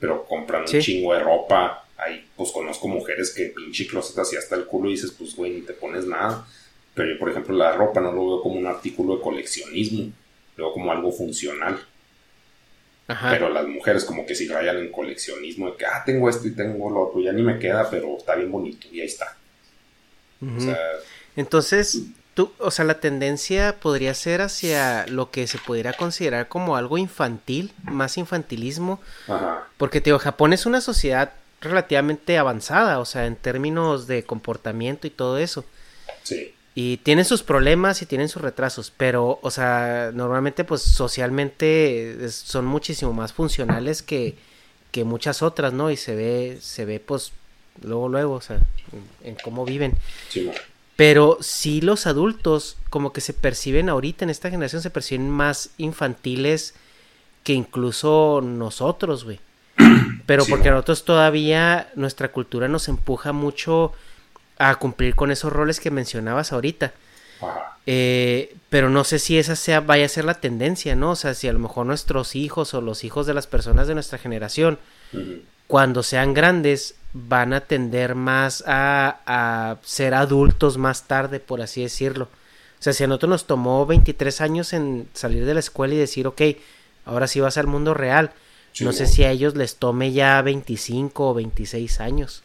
[0.00, 0.76] pero compran Sí.
[0.76, 1.84] un chingo de ropa.
[1.96, 5.52] Ahí, pues conozco mujeres que pinche closet así hasta el culo y dices, pues, güey,
[5.52, 6.46] ni te pones nada.
[6.94, 10.12] Pero yo, por ejemplo, la ropa no lo veo como un artículo de coleccionismo,
[10.56, 11.78] lo veo como algo funcional.
[13.08, 13.30] Ajá.
[13.30, 16.52] Pero las mujeres como que si rayan en coleccionismo, de que, ah, tengo esto y
[16.54, 19.36] tengo lo otro, ya ni me queda, pero está bien bonito y ahí está.
[20.40, 20.56] Ujú.
[20.56, 20.78] O sea,
[21.36, 22.02] Entonces,
[22.38, 26.96] tú, o sea, la tendencia podría ser hacia lo que se pudiera considerar como algo
[26.96, 29.66] infantil, más infantilismo, ajá.
[29.76, 35.10] porque, tío, Japón es una sociedad relativamente avanzada, o sea, en términos de comportamiento y
[35.10, 35.64] todo eso.
[36.22, 36.54] Sí.
[36.76, 42.36] Y tienen sus problemas y tienen sus retrasos, pero, o sea, normalmente, pues, socialmente es-
[42.36, 44.36] son muchísimo más funcionales que,
[44.92, 45.90] que muchas otras, ¿no?
[45.90, 47.32] Y se ve, se ve, pues,
[47.82, 48.58] luego, luego, o sea,
[48.92, 49.94] en, en cómo viven.
[50.28, 50.48] Sí.
[50.98, 55.70] Pero sí los adultos como que se perciben ahorita en esta generación se perciben más
[55.78, 56.74] infantiles
[57.44, 59.38] que incluso nosotros, güey.
[60.26, 60.74] Pero Sí, porque ¿no?
[60.74, 63.92] nosotros todavía nuestra cultura nos empuja mucho
[64.58, 66.92] a cumplir con esos roles que mencionabas ahorita.
[67.86, 71.12] Eh, pero no sé si esa sea, vaya a ser la tendencia, ¿no?
[71.12, 73.94] O sea, si a lo mejor nuestros hijos o los hijos de las personas de
[73.94, 74.80] nuestra generación
[75.68, 81.82] cuando sean grandes van a tender más a, a ser adultos más tarde, por así
[81.82, 82.24] decirlo.
[82.78, 85.98] O sea, si a nosotros nos tomó 23 años en salir de la escuela y
[85.98, 86.42] decir, ok,
[87.04, 88.32] ahora sí vas al mundo real,
[88.72, 92.44] Sí, no sé si a ellos les tome ya 25 o 26 años.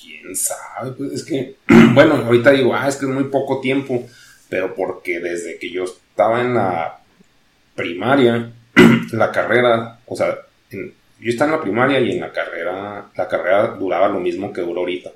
[0.00, 1.56] quién sabe, pues es que,
[1.94, 4.08] bueno, ahorita digo, ah, es que es muy poco tiempo,
[4.48, 6.98] pero porque desde que yo estaba en la
[7.74, 8.52] primaria,
[9.12, 10.38] la carrera, o sea,
[10.70, 14.52] en- yo estaba en la primaria y en la carrera, la carrera duraba lo mismo
[14.52, 15.12] que dura ahorita.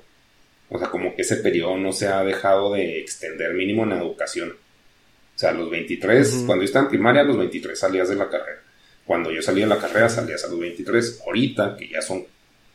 [0.69, 3.99] O sea, como que ese periodo no se ha dejado de extender mínimo en la
[3.99, 4.49] educación.
[4.51, 6.45] O sea, a los 23, Ujú.
[6.45, 8.61] cuando yo estaba en primaria, a los 23 salías de la carrera.
[9.05, 11.21] Cuando yo salí de la carrera, salías a los 23.
[11.25, 12.25] Ahorita, que ya son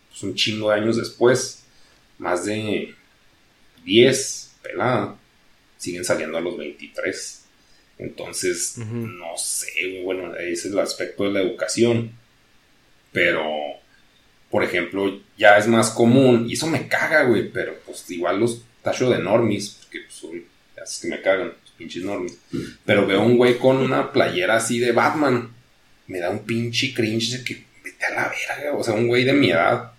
[0.08, 1.64] pues, un chingo de años después,
[2.18, 2.94] más de
[3.84, 5.16] 10 pelada,
[5.78, 7.44] siguen saliendo a los 23.
[7.98, 12.12] Entonces, no sé, bueno, ese es el aspecto de la educación.
[13.16, 13.42] Pero,
[14.50, 18.62] por ejemplo, ya es más común, y eso me caga, güey, pero pues igual los
[18.82, 20.44] tacho de normis, porque pues, son,
[20.84, 22.38] es que me cagan, los pinches normis.
[22.84, 25.50] Pero veo un güey con una playera así de Batman,
[26.08, 29.24] me da un pinche cringe de que vete a la verga, o sea, un güey
[29.24, 29.92] de mi edad,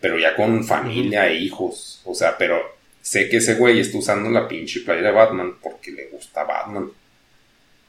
[0.00, 2.62] pero ya con familia e hijos, o sea, pero
[3.02, 6.88] sé que ese güey está usando la pinche playera de Batman porque le gusta Batman.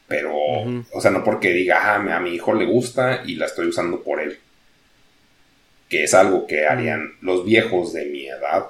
[0.08, 3.68] Pero, o sea, no porque diga, ah, a mi hijo le gusta y la estoy
[3.68, 4.40] usando por él.
[5.92, 8.66] Que es algo que harían los viejos de mi edad.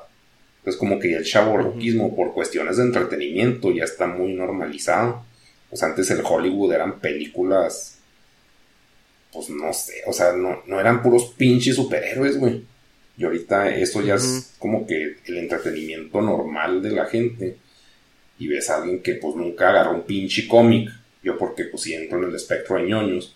[0.65, 1.73] Es como que el chavo
[2.15, 5.23] por cuestiones de entretenimiento ya está muy normalizado.
[5.71, 7.99] Sea, antes el Hollywood eran películas,
[9.31, 12.65] pues no sé, o sea, no, no eran puros pinches superhéroes, güey.
[13.17, 17.57] Y ahorita eso ya es como que el entretenimiento normal de la gente.
[18.39, 20.89] Y ves a alguien que pues nunca agarró un pinche cómic.
[21.23, 23.35] Yo porque pues si entro en el espectro de ñoños,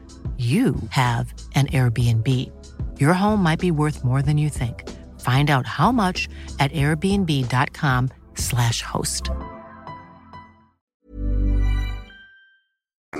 [0.41, 2.27] you have an Airbnb.
[2.99, 4.89] Your home might be worth more than you think.
[5.21, 6.27] Find out how much
[6.59, 9.29] at airbnb.com/slash host.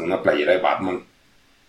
[0.01, 1.03] una playera de Batman.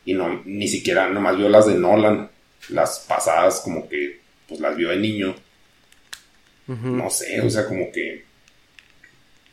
[0.05, 2.31] Y no, ni siquiera, nomás vio las de Nolan.
[2.71, 5.35] Las pasadas como que, pues las vio de niño.
[6.67, 8.25] No sé, o sea, como que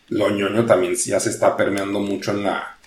[0.09, 2.77] lo ñoño también ya se está permeando mucho en la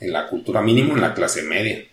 [0.00, 1.84] en la cultura mínimo en la clase media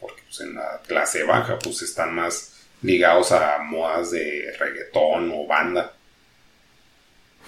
[0.00, 5.46] porque pues en la clase baja pues están más ligados a modas de reggaetón o
[5.46, 5.92] banda.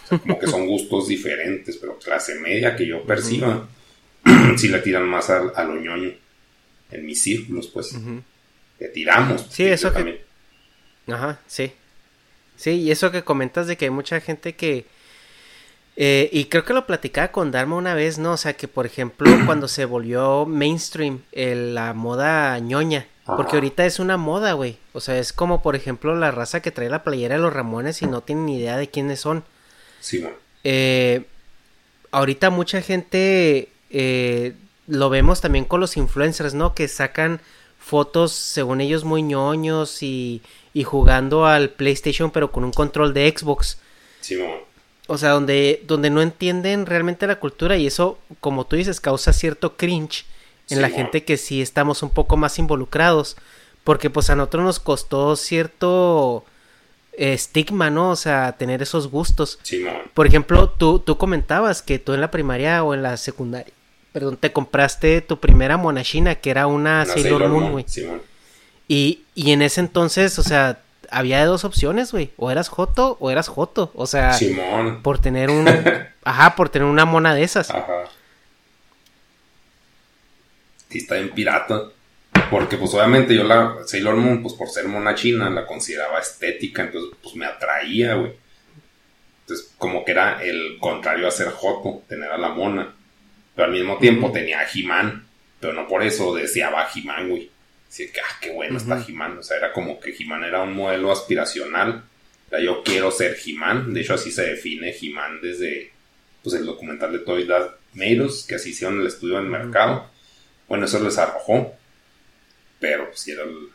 [0.04, 3.68] O sea, como que son gustos diferentes, pero clase media que yo perciba,
[4.56, 6.12] sí le tiran más a, a lo ñoño.
[6.90, 7.92] En mis círculos, pues.
[8.78, 9.46] Le tiramos.
[9.50, 10.18] Sí, eso que- también.
[11.08, 11.72] Ajá, sí.
[12.56, 14.86] Sí, y eso que comentas de que hay mucha gente que...
[16.00, 18.32] eh, y creo que lo platicaba con Dharma una vez, ¿no?
[18.32, 23.06] O sea, que por ejemplo, cuando se volvió mainstream el- la moda ñoña.
[23.26, 24.78] Porque ahorita es una moda, güey.
[24.94, 28.00] O sea, es como, por ejemplo, la raza que trae la playera de los Ramones
[28.00, 29.44] y no tienen ni idea de quiénes son.
[30.00, 30.34] Sí, bueno.
[30.64, 31.24] Eh,
[32.10, 34.54] ahorita mucha gente eh,
[34.86, 36.74] lo vemos también con los influencers, ¿no?
[36.74, 37.40] Que sacan
[37.78, 40.40] fotos, según ellos, muy ñoños y,
[40.72, 43.78] y jugando al PlayStation, pero con un control de Xbox.
[44.22, 44.54] Sí, bueno.
[45.08, 49.32] O sea, donde, donde no entienden realmente la cultura y eso, como tú dices, causa
[49.32, 50.26] cierto cringe
[50.68, 53.36] en Sí, la gente que sí estamos un poco más involucrados.
[53.84, 56.44] Porque pues a nosotros nos costó cierto
[57.14, 58.10] eh, estigma, ¿no?
[58.10, 59.58] O sea, tener esos gustos.
[59.62, 59.86] Sí.
[60.12, 63.72] Por ejemplo, tú, tú comentabas que tú en la primaria o en la secundaria,
[64.12, 67.84] perdón, te compraste tu primera monachina, que era una, Una Sailor, Moon, güey.
[67.88, 68.06] Sí.
[68.88, 72.30] Y, y en ese entonces, o sea, había dos opciones, güey.
[72.36, 73.90] O eras Joto o eras Joto.
[73.94, 75.02] O sea, Simón.
[75.02, 75.66] por tener un...
[76.24, 77.70] Ajá, por tener una mona de esas.
[77.70, 78.04] Ajá.
[80.88, 81.84] Sí, está en pirata.
[82.50, 86.82] Porque, pues, obviamente yo la Sailor Moon, pues, por ser mona china, la consideraba estética.
[86.82, 88.32] Entonces, pues, me atraía, güey.
[89.42, 92.94] Entonces, como que era el contrario a ser Joto, tener a la mona.
[93.54, 95.26] Pero al mismo tiempo tenía a He-Man.
[95.60, 97.50] Pero no por eso deseaba a He-Man, güey.
[97.88, 99.38] Decía que, ah, qué bueno está He-Man.
[99.38, 102.04] O sea, era como que He-Man era un modelo aspiracional.
[102.46, 103.94] O sea, yo quiero ser He-Man.
[103.94, 105.90] De hecho, así se define He-Man desde
[106.42, 107.48] pues, el documental de Toy
[108.20, 110.10] Us, que así hicieron el estudio en el mercado.
[110.68, 111.74] Bueno, eso les arrojó.
[112.78, 113.70] Pero, pues, era el...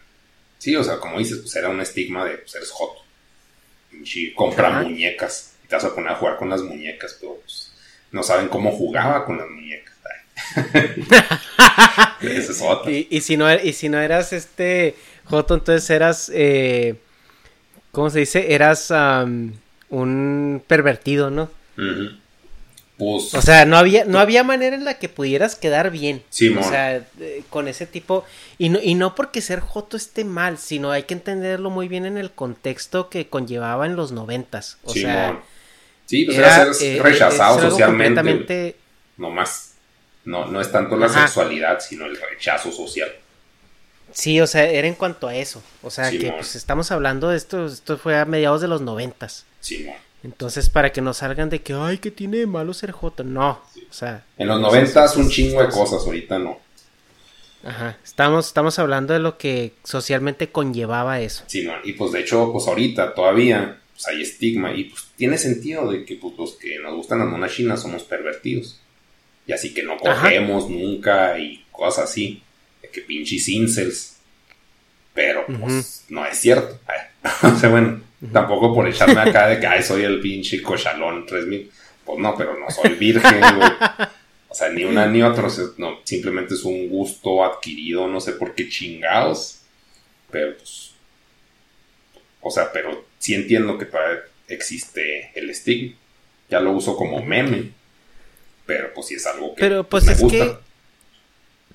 [0.60, 3.02] Sí, o sea, como dices, pues era un estigma de, pues, eres joto.
[3.90, 4.84] Pinche, compra Ajá.
[4.84, 5.56] muñecas.
[5.64, 7.74] Y te vas a poner a jugar con las muñecas, pero, pues,
[8.12, 9.93] no saben cómo jugaba con las muñecas.
[12.22, 12.62] Es.
[12.88, 16.32] Y, y si no, y si no eras este Joto, entonces eras...
[16.34, 16.96] Eh,
[17.92, 18.54] ¿Cómo se dice?
[18.56, 19.54] Eras am,
[19.90, 21.52] un pervertido, ¿no?
[22.98, 26.24] Pues, O sea, no había, no había manera en la que pudieras quedar bien.
[26.30, 26.64] Sí, o mon.
[26.64, 28.26] sea, eh, con ese tipo.
[28.58, 32.06] Y no, y no porque ser Joto esté mal, sino hay que entenderlo muy bien
[32.08, 34.78] en el contexto que conllevaba en los noventas.
[34.84, 35.12] O Simón.
[35.12, 35.40] sea,
[36.08, 38.16] sí, pues era, ser eh, rechazado socialmente.
[38.22, 38.76] completamente-
[39.18, 39.73] No más.
[40.26, 41.28] No, no es tanto la Ajá.
[41.28, 43.12] sexualidad, sino el rechazo social.
[44.12, 45.62] Sí, o sea, era en cuanto a eso.
[45.82, 49.46] O sea, que pues estamos hablando de esto, esto fue a mediados de los noventas.
[49.60, 49.96] Simón.
[50.24, 53.24] Entonces, para que no salgan de que, ay, que tiene de malo ser Joto.
[53.24, 54.24] No, o sea.
[54.38, 56.60] En los noventas un chingo de cosas, ahorita no.
[57.66, 61.44] Ajá, estamos, estamos hablando de lo que socialmente conllevaba eso.
[61.48, 61.80] Simón.
[61.84, 64.74] Y pues de hecho, pues ahorita todavía pues, hay estigma.
[64.74, 68.04] Y pues tiene sentido de que pues, los que nos gustan las monas chinas somos
[68.04, 68.80] pervertidos.
[69.46, 70.22] Y así que no Ajá.
[70.22, 72.42] cogemos nunca y cosas así.
[72.82, 74.18] De que pinches incels.
[75.14, 76.80] Pero pues no es cierto.
[77.44, 78.02] o sea, bueno,
[78.32, 81.72] tampoco por echarme acá de que ay, soy el pinche cochalón 3000.
[82.06, 83.72] Pues no, pero no soy virgen, güey.
[84.50, 85.48] O sea, ni una ni otra.
[85.48, 89.62] o sea, no, simplemente es un gusto adquirido, no sé por qué chingados.
[90.32, 90.92] Pero pues.
[92.42, 95.96] O sea, pero sí entiendo que todavía existe el estigma.
[96.50, 97.72] Ya lo uso como meme.
[98.66, 100.38] Pero pues sí es algo que Pero pues me es gusta.
[100.38, 100.58] que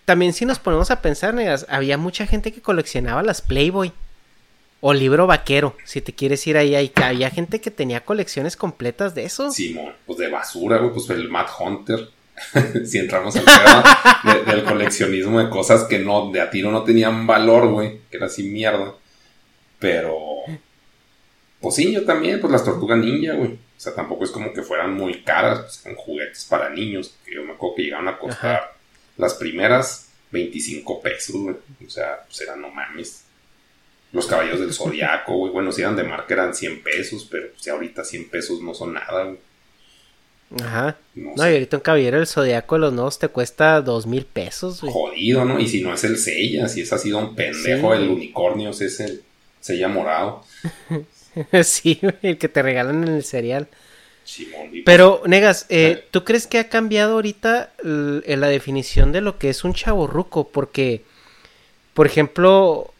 [0.04, 3.92] también si nos ponemos a pensar, negas, había mucha gente que coleccionaba las Playboy
[4.80, 9.14] o libro vaquero, si te quieres ir ahí, ahí había gente que tenía colecciones completas
[9.14, 9.50] de eso.
[9.50, 12.08] Simón, pues de basura, güey, pues el Mad Hunter.
[12.86, 13.82] si entramos al tema
[14.46, 18.16] de- del coleccionismo de cosas que no, de a tiro no tenían valor, güey, que
[18.16, 18.94] era así mierda.
[19.80, 20.16] Pero,
[21.60, 23.58] pues sí, yo también, pues las tortugas ninja, güey.
[23.78, 27.34] O sea, tampoco es como que fueran muy caras, pues eran juguetes para niños, que
[27.36, 28.74] yo me acuerdo que llegaron a costar
[29.16, 31.56] las primeras 25 pesos, güey.
[31.86, 33.22] O sea, pues eran no mames.
[34.12, 35.52] Los caballos del zodiaco, güey.
[35.52, 38.94] Bueno, si eran de marca eran 100 pesos, pero pues ahorita 100 pesos no son
[38.94, 39.38] nada, güey.
[40.64, 40.96] Ajá.
[41.14, 41.50] No No, sé.
[41.50, 44.92] y ahorita un caballero del zodiaco de los nuevos te cuesta dos mil pesos, güey.
[44.92, 45.60] Jodido, ¿no?
[45.60, 48.02] Y si no es el Sella, si es así don pendejo, Sí.
[48.02, 49.22] el unicornio ese es el
[49.60, 50.44] Sella morado.
[51.62, 53.68] sí, el que te regalan en el cereal.
[54.84, 56.08] Pero, Negas, eh, Eh.
[56.10, 60.48] ¿tú crees que ha cambiado ahorita en la definición de lo que es un chaborruco?
[60.48, 61.02] Porque,
[61.94, 62.92] por ejemplo,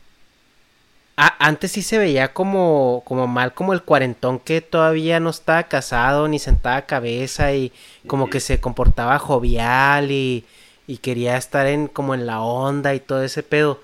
[1.16, 6.28] antes sí se veía como, como mal como el cuarentón que todavía no estaba casado
[6.28, 7.72] ni sentaba cabeza y
[8.06, 10.44] como que se comportaba jovial y,
[10.86, 13.80] y quería estar en como en la onda y todo ese pedo.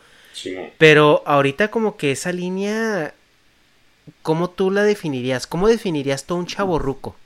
[0.79, 3.15] Pero ahorita como que esa línea,
[4.23, 5.47] ¿cómo tú la definirías?
[5.47, 7.17] ¿Cómo definirías tú a un chavo ruco?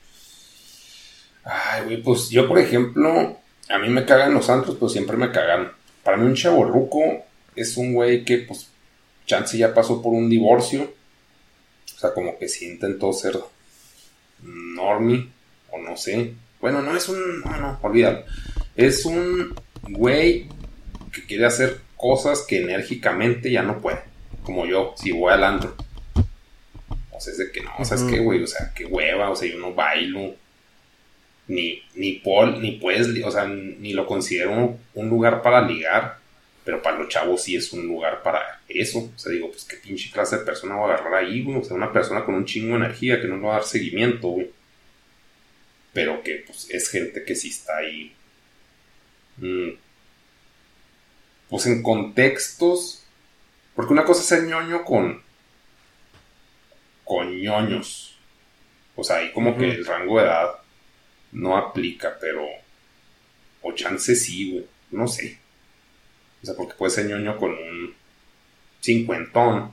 [1.44, 5.32] Ay, güey, pues yo, por ejemplo, a mí me cagan los antros, pero siempre me
[5.32, 5.72] cagan.
[6.02, 7.00] Para mí un chavo ruco
[7.56, 8.68] es un güey que, pues,
[9.26, 10.92] chance ya pasó por un divorcio.
[11.96, 13.38] O sea, como que sí intentó ser
[14.42, 15.28] normie,
[15.70, 16.34] o no sé.
[16.60, 17.40] Bueno, no es un...
[17.40, 18.24] No, no, olvídalo.
[18.76, 20.48] Es un güey
[21.12, 24.00] que quiere hacer cosas que enérgicamente ya no puede.
[24.44, 25.74] Como yo, si voy al antro.
[27.18, 29.30] O sea, es de que no, o sea, es que, güey, o sea, qué hueva,
[29.30, 30.36] o sea, yo no bailo.
[31.48, 36.18] Ni, ni, Paul, ni puedes, o sea, ni lo considero un, un lugar para ligar,
[36.64, 39.10] pero para los chavos sí es un lugar para eso.
[39.14, 41.58] O sea, digo, pues qué pinche clase de persona va a agarrar ahí, güey.
[41.58, 43.64] O sea, una persona con un chingo de energía que no le va a dar
[43.64, 44.50] seguimiento, güey.
[45.92, 48.14] Pero que, pues, es gente que sí está ahí.
[49.38, 49.70] mm,
[51.48, 53.04] pues en contextos.
[53.74, 55.22] Porque una cosa es ser ñoño con.
[57.08, 58.14] Con ñoños.
[58.94, 60.50] O sea, ahí como que el rango de edad
[61.32, 62.44] no aplica, pero.
[63.62, 64.66] O chance sí, güey.
[64.90, 65.38] No sé.
[66.42, 67.94] O sea, porque puede ser ñoño con un
[68.80, 69.72] cincuentón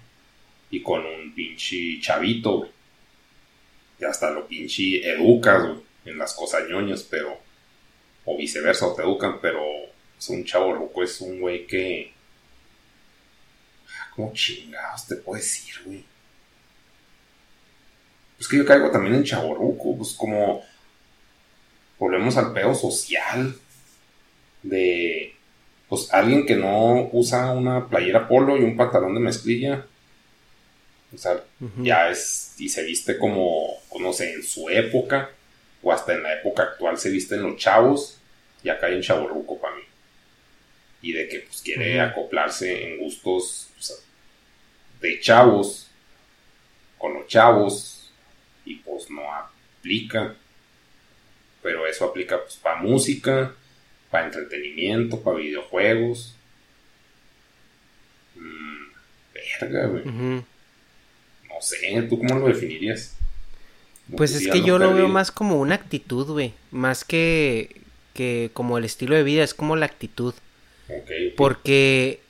[0.72, 2.72] y con un pinche chavito, güey.
[4.00, 7.38] Y hasta lo pinche educas, güey, en las cosas ñoñas, pero.
[8.24, 9.62] O viceversa, o te educan, pero.
[10.18, 12.14] Es un chavo loco, es un güey que.
[14.16, 16.15] ¿Cómo chingados te puedo decir, güey?
[18.46, 20.64] Pues que yo caigo también en chaborruco, pues como.
[21.98, 23.56] Volvemos al pedo social.
[24.62, 25.34] De.
[25.90, 29.84] Pues alguien que no usa una playera polo y un pantalón de mezclilla.
[31.12, 31.44] O sea,
[31.82, 32.54] ya es.
[32.60, 33.80] Y se viste como.
[33.90, 35.32] pues, No sé, en su época.
[35.82, 38.20] O hasta en la época actual se visten los chavos.
[38.64, 39.82] Ya cae en chaborruco para mí.
[41.02, 43.96] Y de que pues quiere acoplarse en gustos o sea,
[45.02, 45.90] de chavos.
[47.00, 47.95] Con los chavos.
[48.66, 50.36] Y pues no aplica.
[51.62, 53.54] Pero eso aplica pues para música
[54.16, 56.36] para entretenimiento, para videojuegos.
[58.36, 58.86] Mm,
[59.34, 60.06] verga, güey.
[60.06, 60.46] No
[61.60, 63.18] sé, ¿tú cómo lo definirías?
[64.06, 66.54] Como Pues es que yo lo veo más como una actitud, güey.
[66.72, 67.82] Más que,
[68.14, 70.34] que como el estilo de vida, es como la actitud.
[70.88, 71.36] Ok, ok.
[71.36, 72.22] Porque,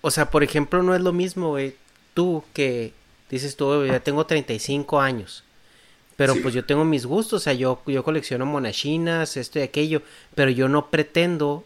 [0.00, 1.76] o sea, por ejemplo, no es lo mismo, güey.
[2.14, 2.92] Tú que
[3.30, 5.44] dices tú, "Güey, ya tengo 35 años.
[6.16, 6.40] Pero Sí.
[6.40, 10.02] pues yo tengo mis gustos, o sea, yo, yo colecciono monachinas, esto y aquello.
[10.34, 11.64] Pero yo no pretendo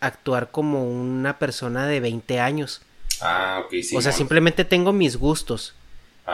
[0.00, 2.82] actuar como una persona de 20 años.
[3.22, 3.96] Ah, ok, sí.
[3.96, 4.18] o sea, no.
[4.18, 5.74] simplemente tengo mis gustos.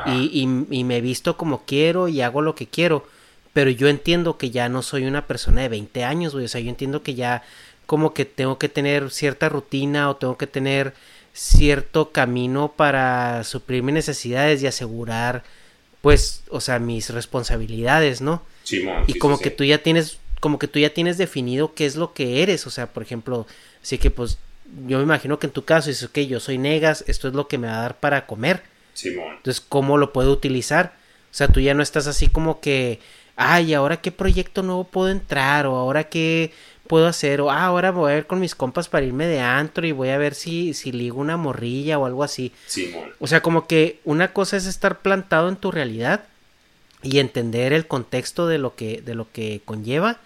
[0.07, 3.07] Y, y, y me visto como quiero y hago lo que quiero.
[3.53, 6.45] Pero yo entiendo que ya no soy una persona de 20 años, güey.
[6.45, 7.43] O sea, yo entiendo que ya
[7.87, 10.95] como que tengo que tener cierta rutina o tengo que tener
[11.33, 15.45] cierto camino para suplir mis necesidades y asegurar,
[16.01, 18.43] pues, o sea, mis responsabilidades, ¿no?
[18.65, 19.57] Simón, y sí, como sí, que sí.
[19.57, 22.67] tú ya tienes, como que tú ya tienes definido qué es lo que eres.
[22.67, 23.47] O sea, por ejemplo,
[23.83, 24.39] así que pues
[24.87, 27.49] yo me imagino que en tu caso dices, ok, yo soy negas, esto es lo
[27.49, 28.63] que me va a dar para comer.
[28.95, 29.37] Simón.
[29.37, 30.95] Entonces, ¿cómo lo puedo utilizar?
[31.31, 33.01] O sea, tú ya no estás así como que,
[33.37, 35.67] ay, ¿ahora qué proyecto nuevo puedo entrar?
[35.67, 36.53] O ahora qué
[36.91, 37.41] puedo hacer?
[37.41, 40.09] O ah, ahora voy a ver con mis compas para irme de antro y voy
[40.09, 42.53] a ver si, si ligo una morrilla o algo así.
[42.67, 43.13] Simón.
[43.21, 46.25] O sea, como que una cosa es estar plantado en tu realidad
[47.05, 50.19] y entender el contexto de lo que, de lo que conlleva.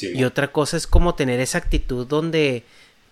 [0.00, 2.62] Y otra cosa es como tener esa actitud donde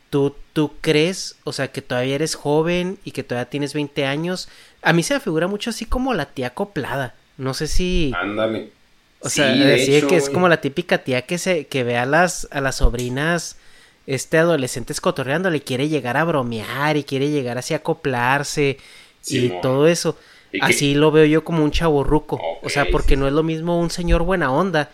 [0.08, 4.48] tú, tú crees, o sea, que todavía eres joven y que todavía tienes 20 años.
[4.80, 7.16] A mí se me figura mucho así como la tía acoplada.
[7.36, 8.12] No sé si...
[8.14, 8.70] Ándale.
[9.24, 10.34] O Sí, sea, de decir hecho, que es güey.
[10.34, 13.56] como la típica tía que se que ve a las a las sobrinas
[14.06, 18.78] este adolescentes cotorreando, le quiere llegar a bromear y quiere llegar así a acoplarse
[19.28, 20.16] y todo eso.
[20.52, 22.40] Y que- Así lo veo yo como un chaborruco.
[22.62, 24.90] o sea, porque sí, no es lo mismo un señor buena onda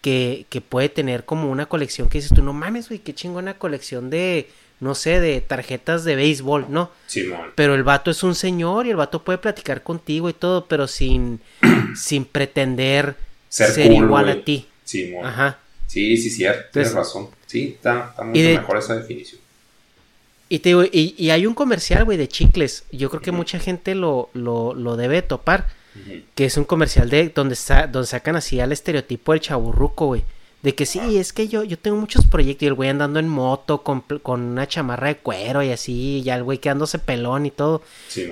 [0.00, 3.54] que, que puede tener como una colección que dices tú, no mames, güey, qué chingona
[3.54, 4.48] colección de,
[4.78, 6.90] no sé, de tarjetas de béisbol, ¿no?
[7.08, 7.50] Simón.
[7.56, 10.86] Pero el vato es un señor y el vato puede platicar contigo y todo, pero
[10.86, 11.40] sin,
[11.96, 13.16] sin pretender
[13.48, 14.66] Ser ser, cool, igual a ti.
[14.84, 15.26] Simón.
[15.26, 15.58] Ajá.
[15.86, 16.68] Sí, sí, cierto.
[16.72, 17.28] Tienes razón.
[17.46, 19.40] Sí, está, está mucho de- mejor esa definición.
[20.48, 22.84] Y te digo, y, y hay un comercial, güey, de chicles.
[22.92, 25.66] Yo creo que mucha gente lo, lo, lo debe topar.
[26.34, 30.24] Que es un comercial de donde, sa- donde sacan así al estereotipo del chaburruco, güey.
[30.66, 32.64] De que sí, es que yo, yo tengo muchos proyectos.
[32.64, 36.16] Y el güey andando en moto con, con una chamarra de cuero y así.
[36.18, 37.82] Y ya el güey quedándose pelón y todo.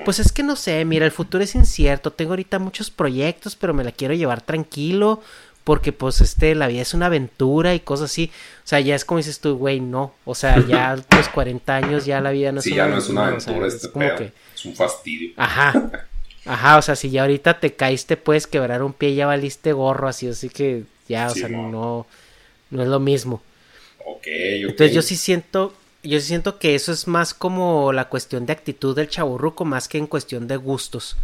[0.04, 2.10] Pues es que no sé, mira, el futuro es incierto.
[2.10, 5.22] Tengo ahorita muchos proyectos, pero me la quiero llevar tranquilo.
[5.62, 8.32] porque pues este, la vida es una aventura y cosas así.
[8.64, 10.12] O sea, ya es como dices tú, güey, no.
[10.24, 12.88] O sea, ya a los 40 años ya la vida no es sí, una ya
[12.90, 15.30] no es una aventura, aventura o sea, este es como que- Es un fastidio.
[15.36, 15.72] Ajá.
[16.46, 20.08] Ajá, o sea, si ya ahorita te caíste, puedes quebrar un pie, ya valiste gorro,
[20.08, 22.06] así, así que ya, o sea, no,
[22.74, 23.42] no es lo mismo.
[23.98, 24.26] Ok.
[24.26, 28.52] Entonces yo sí siento, yo sí siento que eso es más como la cuestión de
[28.52, 31.16] actitud del chaburruco más que en cuestión de gustos.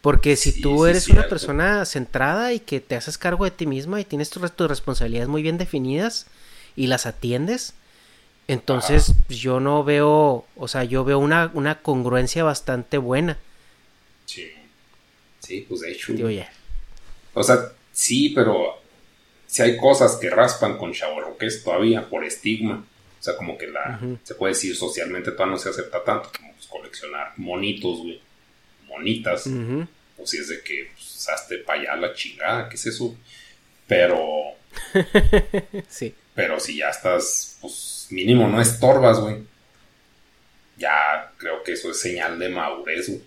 [0.00, 3.66] Porque si Sí, tú eres una persona centrada y que te haces cargo de ti
[3.66, 6.26] misma y tienes tus, tus responsabilidades muy bien definidas
[6.76, 7.74] y las atiendes,
[8.48, 13.38] entonces yo no veo, o sea, yo veo una, una congruencia bastante buena.
[14.26, 14.50] Sí.
[15.40, 16.12] Sí, pues de hecho.
[16.12, 16.28] Digo.
[17.34, 18.83] O sea, sí, pero
[19.54, 22.84] si hay cosas que raspan con chavorroques todavía por estigma.
[23.20, 26.52] O sea, como que la, se puede decir socialmente todavía no se acepta tanto, como
[26.54, 28.20] pues, coleccionar monitos, güey.
[28.88, 29.46] Monitas.
[30.18, 33.16] O si es de que, pues, hazte para allá la chingada, ¿qué es eso?
[33.86, 34.26] Pero,
[35.88, 36.12] Sí.
[36.34, 39.36] pero si ya estás, pues, mínimo no estorbas, güey.
[40.78, 43.20] Ya creo que eso es señal de madurez, güey.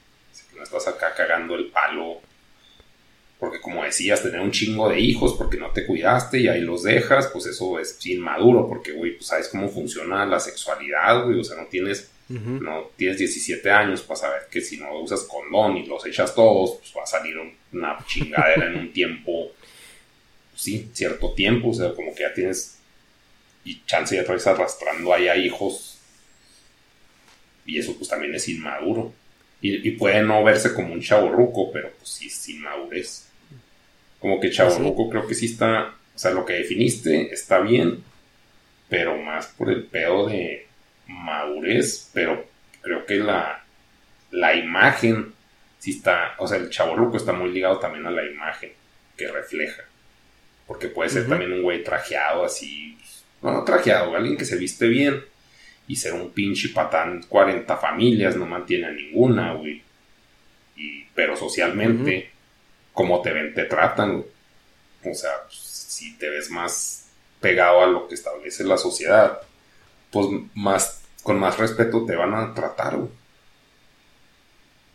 [0.52, 2.20] Que no estás acá cagando el palo.
[3.40, 6.82] Porque como decías, tener un chingo de hijos porque no te cuidaste y ahí los
[6.84, 11.40] dejas, pues eso es inmaduro, porque, güey, pues sabes cómo funciona la sexualidad, güey.
[11.40, 12.10] O sea, no tienes
[12.62, 16.78] no tienes 17 años para saber que si no usas condón y los echas todos,
[16.80, 19.52] pues va a salir un- una chingadera en un tiempo,
[20.56, 22.80] sí, cierto tiempo, o sea, como que ya tienes
[23.64, 26.00] y chance ya traes arrastrando ahí a hijos
[27.66, 29.14] y eso pues también es inmaduro
[29.62, 33.27] y, y puede no verse como un chaborruco, pero pues sí es inmadurez.
[34.20, 38.04] Como que chaborruco creo que sí está, o sea, lo que definiste está bien,
[38.90, 40.68] pero más por el pedo de
[41.08, 42.46] madurez, pero
[42.82, 43.64] creo que la,
[44.32, 45.34] la imagen
[45.80, 48.72] sí está, o sea, el chaborruco está muy ligado también a la imagen
[49.16, 49.84] que refleja.
[50.66, 52.98] Porque puede ser también un güey trajeado así,
[53.42, 55.24] no, no trajeado, alguien que se viste bien
[55.88, 59.82] y ser un pinche patán, 40 familias, no mantiene a ninguna, güey.
[60.76, 62.30] Y, pero socialmente,
[62.98, 64.26] como te ven, te tratan.
[65.06, 69.40] O sea, si te ves más pegado a lo que establece la sociedad,
[70.10, 72.96] pues más, con más respeto te van a tratar.
[72.96, 73.08] O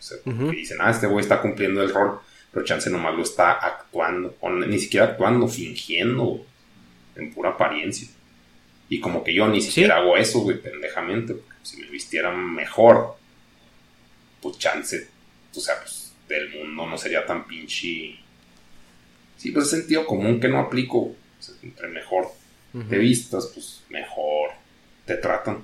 [0.00, 0.50] sea, Ujú.
[0.50, 2.18] dicen, ah, este güey está cumpliendo el rol,
[2.50, 6.44] pero chance nomás lo está actuando, o ni siquiera actuando, fingiendo,
[7.14, 8.08] en pura apariencia.
[8.88, 13.14] Y como que yo ni siquiera hago eso, güey, pendejamente, si me vistiera mejor,
[14.40, 15.06] pues chance,
[15.54, 16.01] o sea, pues
[16.34, 18.16] del mundo no sería tan pinche.
[19.36, 21.16] Sí, pues es sentido común que no aplico, güey.
[21.40, 22.28] O sea, entre mejor
[22.88, 24.50] te vistas, pues mejor
[25.04, 25.58] te tratan.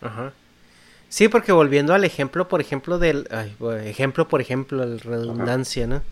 [0.00, 0.32] Ajá.
[1.08, 3.26] Sí, porque volviendo al ejemplo, por ejemplo, del...
[3.30, 3.54] ay,
[3.86, 6.02] ejemplo, por ejemplo, la redundancia, ¿no?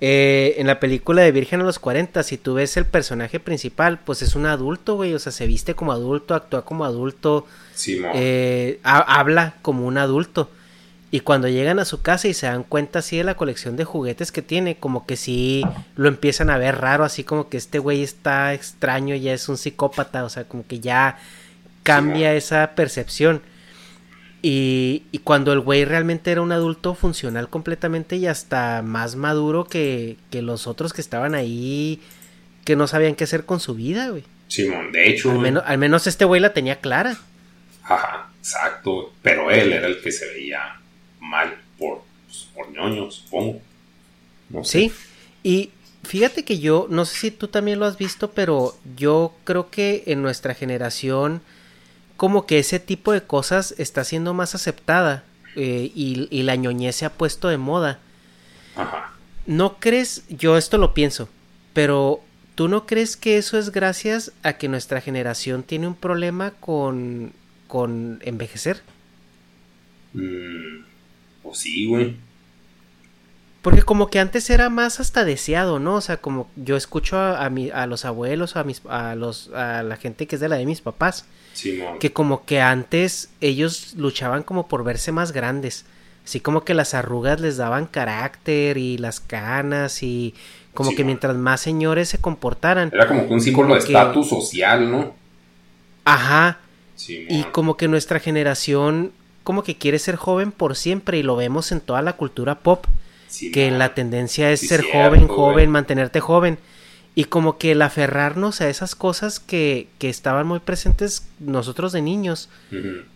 [0.00, 3.98] Eh, en la película de Virgen a los 40, si tú ves el personaje principal,
[3.98, 5.12] pues es un adulto, güey.
[5.12, 8.12] O sea, se viste como adulto, actúa como adulto, Simón.
[8.14, 10.50] eh, ha- habla como un adulto.
[11.12, 13.84] Y cuando llegan a su casa y se dan cuenta así de la colección de
[13.84, 15.64] juguetes que tiene, como que sí
[15.96, 19.56] lo empiezan a ver raro, así como que este güey está extraño, ya es un
[19.58, 21.18] psicópata, o sea, como que ya
[21.82, 23.42] cambia esa percepción.
[24.42, 29.64] Y, y cuando el güey realmente era un adulto funcional completamente y hasta más maduro
[29.64, 32.00] que, que los otros que estaban ahí,
[32.64, 34.24] que no sabían qué hacer con su vida, güey.
[34.48, 37.18] Simón, de hecho, Al menos, al menos este güey la tenía clara.
[37.82, 39.12] ajá, exacto.
[39.22, 40.79] Pero él era el que se veía
[41.30, 43.60] mal por, pues, por ñoño, supongo.
[44.50, 44.70] No sé.
[44.78, 44.92] Sí,
[45.42, 45.70] y
[46.02, 50.02] fíjate que yo, no sé si tú también lo has visto, pero yo creo que
[50.06, 51.40] en nuestra generación
[52.16, 55.24] como que ese tipo de cosas está siendo más aceptada
[55.56, 57.98] eh, y, y la ñoñez se ha puesto de moda.
[58.76, 59.14] Ajá.
[59.46, 60.24] ¿No crees?
[60.28, 61.28] Yo esto lo pienso,
[61.72, 62.20] pero
[62.56, 67.32] ¿tú no crees que eso es gracias a que nuestra generación tiene un problema con,
[67.66, 68.82] con envejecer?
[70.12, 70.84] Mm,
[71.42, 72.16] pues sí, güey.
[73.62, 75.96] Porque como que antes era más hasta deseado, ¿no?
[75.96, 79.50] O sea, como yo escucho a, a, mi- a los abuelos, a mis, a los,
[79.50, 81.98] a la gente que es de la de mis papás, Simón.
[81.98, 85.84] que como que antes ellos luchaban como por verse más grandes,
[86.24, 90.34] así como que las arrugas les daban carácter y las canas y
[90.72, 93.86] como Sí, que mientras más señores se comportaran, Era como que un símbolo de que-
[93.88, 95.14] estatus social, ¿no?
[96.06, 96.60] ajá,
[96.96, 97.26] Simón.
[97.28, 99.12] y como que nuestra generación
[99.42, 102.84] como que quiere ser joven por siempre y lo vemos en toda la cultura pop.
[103.52, 105.36] Que la tendencia es Sí, ser cierto, joven, güey.
[105.36, 106.58] joven, mantenerte joven.
[107.14, 112.02] Y como que el aferrarnos a esas cosas que, que estaban muy presentes nosotros de
[112.02, 112.48] niños,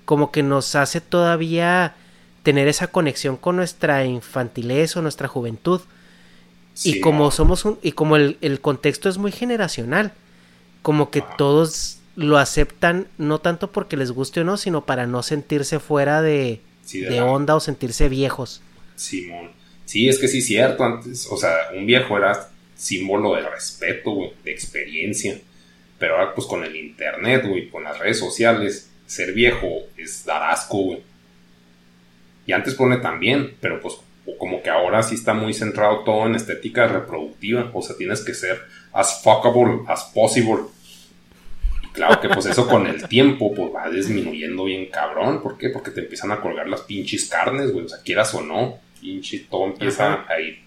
[0.05, 1.95] como que nos hace todavía
[2.43, 5.81] tener esa conexión con nuestra infantilez o nuestra juventud.
[6.83, 10.13] y como somos un, y como el, el, contexto es muy generacional,
[10.83, 15.23] como que todos lo aceptan no tanto porque les guste o no, sino para no
[15.23, 16.61] sentirse fuera de,
[16.93, 18.63] de, onda o sentirse viejos.
[18.97, 19.51] Simón.
[19.85, 20.85] Sí, es que sí, cierto.
[20.85, 25.39] Antes, o sea, un viejo era símbolo de respeto, güey, de experiencia.
[25.99, 30.43] Pero ahora, pues con el internet, güey, con las redes sociales, ser viejo es dar
[30.51, 31.03] asco, güey.
[32.47, 33.95] Y antes pone también, pero pues
[34.39, 37.71] como que ahora sí está muy centrado todo en estética reproductiva.
[37.73, 38.61] O sea, tienes que ser
[38.93, 40.65] as fuckable as possible.
[41.95, 45.41] Claro que pues eso con el tiempo pues va disminuyendo bien cabrón.
[45.41, 45.71] ¿Por qué?
[45.71, 47.87] Porque te empiezan a colgar las pinches carnes, güey.
[47.87, 50.59] O sea, quieras o no, pinche todo empieza a ir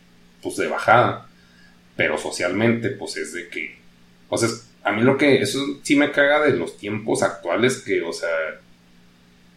[0.42, 1.28] pues de bajada.
[1.96, 3.78] Pero socialmente pues es de que...
[4.30, 4.50] O sea,
[4.84, 5.42] a mí lo que...
[5.42, 8.30] Eso sí me caga de los tiempos actuales que, o sea...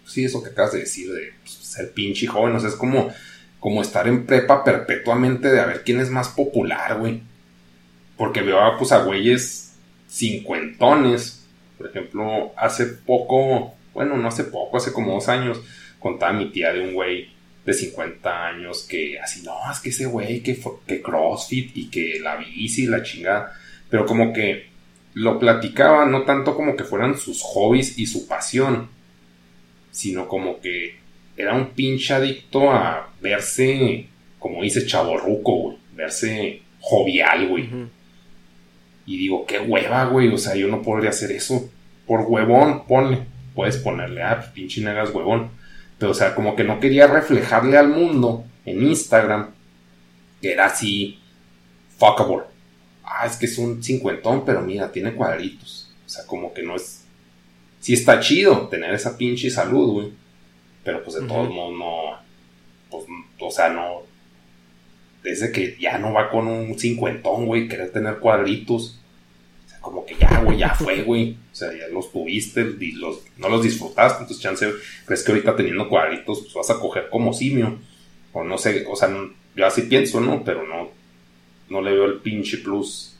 [0.04, 2.56] Sí, eso que acabas de decir de pues, ser pinche joven.
[2.56, 3.12] O sea, es como
[3.60, 7.22] como estar en prepa perpetuamente de a ver quién es más popular, güey.
[8.16, 9.74] Porque veo a, pues, a güeyes
[10.08, 11.39] cincuentones.
[11.80, 15.62] Por ejemplo, hace poco, bueno, no hace poco, hace como dos años,
[15.98, 17.30] contaba mi tía de un güey
[17.64, 22.20] de 50 años que así, no, es que ese güey que, que CrossFit y que
[22.20, 23.56] la bici y la chingada.
[23.88, 24.66] Pero como que
[25.14, 28.90] lo platicaba no tanto como que fueran sus hobbies y su pasión,
[29.90, 30.96] sino como que
[31.34, 34.06] era un pinche adicto a verse,
[34.38, 37.70] como dice chaborruco, güey, verse jovial, güey.
[39.10, 41.68] Y digo, qué hueva, güey, o sea, yo no podría hacer eso.
[42.06, 45.50] Por huevón, ponle, puedes ponerle, ah, pues, pinche negas huevón.
[45.98, 49.50] Pero, o sea, como que no quería reflejarle al mundo en Instagram
[50.40, 51.18] que era así,
[51.98, 52.44] fuckable.
[53.02, 55.92] Ah, es que es un cincuentón, pero mira, tiene cuadritos.
[56.06, 57.04] O sea, como que no es.
[57.80, 60.12] Sí está chido tener esa pinche salud, güey.
[60.84, 62.16] Pero pues de todos modos no.
[62.90, 63.06] Pues,
[63.40, 64.02] o sea, no.
[65.24, 68.99] Desde que ya no va con un cincuentón, güey, querer tener cuadritos.
[69.80, 71.36] Como que ya, güey, ya fue, güey.
[71.52, 72.64] O sea, ya los tuviste
[72.94, 74.22] los, no los disfrutaste.
[74.22, 74.70] Entonces, chance,
[75.06, 77.78] crees que ahorita teniendo cuadritos, pues vas a coger como simio.
[78.32, 79.08] O no sé, o sea,
[79.56, 80.44] yo así pienso, ¿no?
[80.44, 80.90] Pero no,
[81.68, 83.16] no le veo el pinche plus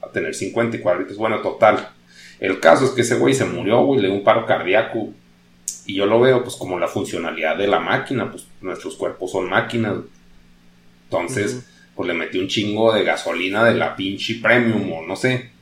[0.00, 1.16] a tener 50 y cuadritos.
[1.16, 1.90] Bueno, total.
[2.38, 5.12] El caso es que ese güey se murió, güey, le dio un paro cardíaco
[5.86, 9.48] y yo lo veo pues como la funcionalidad de la máquina, pues nuestros cuerpos son
[9.48, 9.98] máquinas.
[11.04, 15.52] Entonces, pues le metí un chingo de gasolina de la pinche premium o no sé.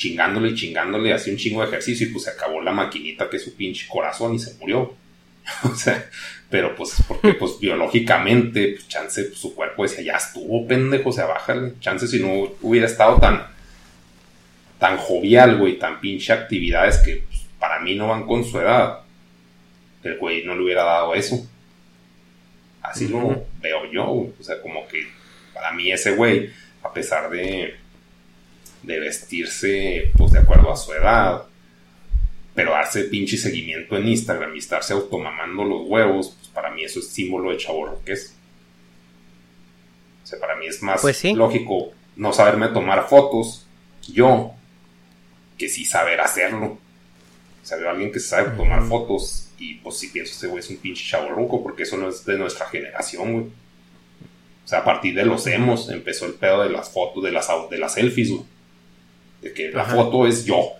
[0.00, 3.36] Chingándole y chingándole, hacía un chingo de ejercicio y pues se acabó la maquinita que
[3.36, 4.94] es su pinche corazón y se murió.
[5.64, 6.08] o sea,
[6.48, 11.12] pero pues porque pues biológicamente, pues chance, pues, su cuerpo decía, ya estuvo pendejo, o
[11.12, 11.74] sea, bájale.
[11.80, 13.46] Chance si no hubiera estado tan,
[14.78, 19.00] tan jovial, güey, tan pinche actividades que pues, para mí no van con su edad
[20.02, 21.46] el güey no le hubiera dado eso.
[22.82, 25.06] Así lo veo yo, O sea, como que
[25.52, 26.50] para mí ese güey,
[26.82, 27.76] a pesar de,
[28.82, 31.44] de vestirse, pues de acuerdo a su edad,
[32.54, 37.00] pero darse pinche seguimiento en Instagram y estarse automamando los huevos, pues para mí eso
[37.00, 38.34] es símbolo de chavo que es.
[40.22, 43.66] O sea, para mí es más pues lógico no saberme tomar fotos
[44.12, 44.52] yo
[45.56, 46.78] que sí saber hacerlo.
[47.62, 50.60] O sea, veo a alguien que sabe tomar fotos y pues si pienso, este güey
[50.60, 53.44] es un pinche chaborruco, porque eso no es de nuestra generación, güey.
[54.64, 57.48] O sea, a partir de los emos empezó el pedo de las fotos, de las,
[57.68, 58.44] de las selfies, güey.
[59.40, 60.72] De que la foto es yo.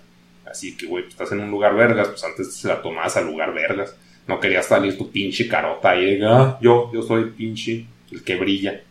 [0.45, 3.27] Así que, güey, pues, estás en un lugar vergas, pues antes se la tomabas al
[3.27, 3.95] lugar vergas.
[4.27, 8.37] No querías salir tu pinche carota y ah, yo, yo soy el pinche, el que
[8.37, 8.83] brilla.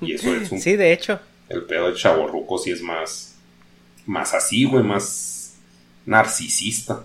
[0.00, 0.60] y eso es un...
[0.60, 1.20] Sí, de hecho.
[1.48, 3.36] El pedo de chaborruco sí es más,
[4.06, 5.56] más así, güey, más
[6.04, 7.04] narcisista.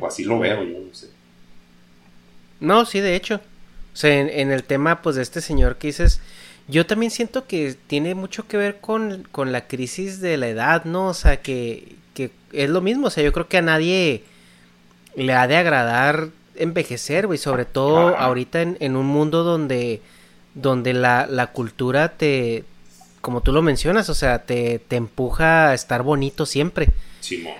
[0.00, 1.08] O así lo veo, yo no sé.
[2.58, 3.36] No, sí, de hecho.
[3.92, 6.20] O sea, en, el tema, pues, de este señor que dices,
[6.68, 11.08] yo también siento que tiene mucho que ver con, la crisis de la edad, ¿no?
[11.08, 13.08] O sea, que, que es lo mismo.
[13.08, 14.24] O sea, yo creo que a nadie
[15.16, 17.38] le ha de agradar envejecer, güey.
[17.38, 20.00] Sobre todo ahorita en, en, un mundo donde,
[20.54, 22.64] donde la, la cultura te,
[23.22, 26.90] como tú lo mencionas, o sea, te, te empuja a estar bonito siempre.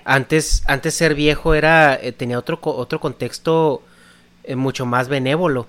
[0.03, 3.81] Antes, antes ser viejo era, eh, tenía otro, otro contexto
[4.43, 5.67] eh, mucho más benévolo.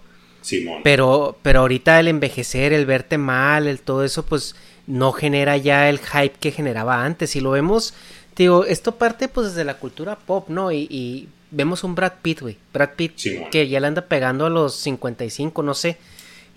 [0.83, 4.55] Pero, pero ahorita el envejecer, el verte mal, el todo eso, pues
[4.87, 7.37] no genera ya el hype que generaba antes.
[7.37, 7.95] Y lo vemos,
[8.37, 10.73] digo, esto parte pues desde la cultura pop, ¿no?
[10.73, 12.57] Y, vemos un Brad Pitt, güey.
[12.73, 13.15] Brad Pitt
[13.51, 15.99] que ya le anda pegando a los 55, no sé.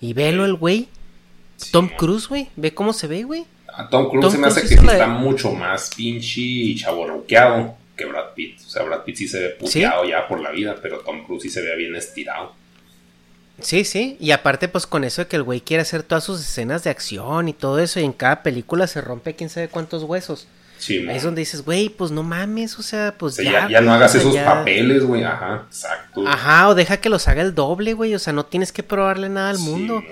[0.00, 0.88] Y velo el güey.
[1.70, 2.48] Tom Cruise, güey.
[2.56, 3.44] Ve cómo se ve, güey.
[3.72, 8.34] A Tom Cruise se me hace que está mucho más pinche y chaborroqueado que Brad
[8.34, 8.60] Pitt.
[8.66, 11.42] O sea, Brad Pitt sí se ve puteado ya por la vida, pero Tom Cruise
[11.42, 12.54] sí se ve bien estirado.
[13.60, 16.40] Sí, sí, y aparte pues con eso de que el güey quiere hacer todas sus
[16.40, 20.04] escenas de acción y todo eso y en cada película se rompe quién sabe cuántos
[20.04, 20.46] huesos.
[20.78, 23.60] Sí, Ahí es donde dices, güey, pues no mames, o sea, pues O sea, ya,
[23.62, 25.24] ya, ya no hagas o sea, esos ya- papeles, güey.
[25.24, 26.22] Ajá, exacto.
[26.24, 29.28] Ajá, o deja que los haga el doble, güey, o sea, no tienes que probarle
[29.28, 30.04] nada al Sí, mundo.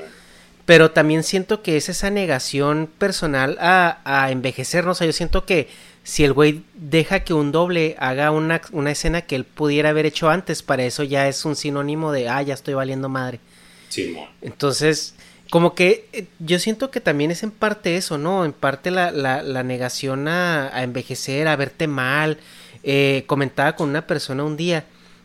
[0.65, 4.97] Pero también siento que es esa negación personal a, a envejecernos.
[4.97, 5.69] O sea, yo siento que
[6.07, 10.07] si el güey deja que un doble haga una, una escena que él pudiera haber
[10.07, 13.41] hecho antes, para eso ya es un sinónimo de, ah, ya estoy valiendo madre.
[13.89, 14.29] Simón.
[14.41, 15.17] Entonces,
[15.51, 18.45] como que eh, yo siento que también es en parte eso, ¿no?
[18.45, 22.39] En parte la, la, la negación a, a envejecer, a verte mal.
[22.85, 24.85] Eh, comentaba con una persona un día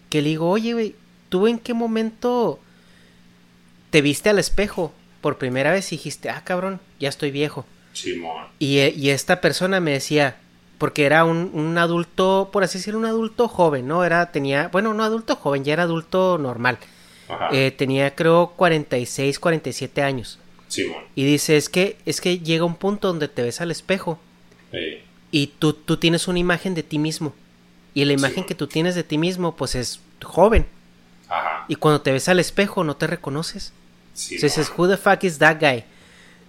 [0.09, 0.95] que le digo, oye, güey,
[1.29, 2.59] ¿tú en qué momento
[3.91, 7.67] te viste al espejo por primera vez y dijiste, ah, cabrón, ya estoy viejo?
[7.93, 8.47] Simón.
[8.57, 10.37] Y, eh, y esta persona me decía,
[10.81, 14.03] porque era un, un adulto, por así decirlo, un adulto joven, ¿no?
[14.03, 16.79] Era, tenía, bueno, no adulto joven, ya era adulto normal.
[17.29, 17.49] Ajá.
[17.51, 20.39] Eh, tenía creo 46, 47 años.
[20.69, 21.03] Simón.
[21.13, 24.17] Y dice, es que, es que llega un punto donde te ves al espejo
[24.71, 27.35] Eh, y tú, tú tienes una imagen de ti mismo.
[27.93, 30.65] Y la imagen que tú tienes de ti mismo, pues es joven.
[31.29, 31.65] ajá.
[31.67, 33.71] Y cuando te ves al espejo no te reconoces.
[34.15, 35.83] Sí, Entonces dices, who the fuck is that guy?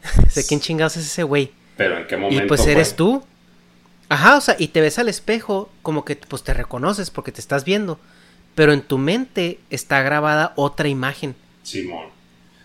[0.34, 1.52] ¿De quién chingados es ese güey?
[1.76, 2.44] Pero en qué momento.
[2.44, 3.22] Y pues eres tú.
[4.12, 7.40] Ajá, o sea, y te ves al espejo como que pues te reconoces porque te
[7.40, 7.98] estás viendo.
[8.54, 11.34] Pero en tu mente está grabada otra imagen.
[11.62, 12.08] Simón.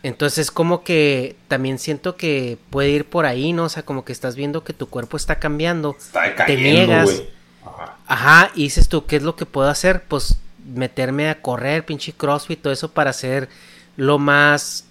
[0.03, 3.63] Entonces como que también siento que puede ir por ahí, ¿no?
[3.63, 5.95] O sea, como que estás viendo que tu cuerpo está cambiando.
[5.97, 7.23] Está te decayendo, niegas.
[7.65, 7.95] Ajá.
[8.07, 10.03] Ajá, y dices tú, ¿qué es lo que puedo hacer?
[10.03, 13.47] Pues meterme a correr, pinche crossfit, todo eso para ser
[13.95, 14.83] lo más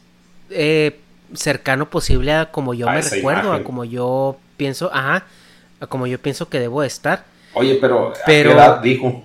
[0.48, 0.98] eh,
[1.34, 3.60] cercano posible a como yo A me recuerdo, imagen.
[3.60, 5.26] a como yo pienso, ajá,
[5.88, 7.24] como yo pienso que debo de estar.
[7.54, 9.24] Oye, pero, Pero- ¿a qué edad dijo?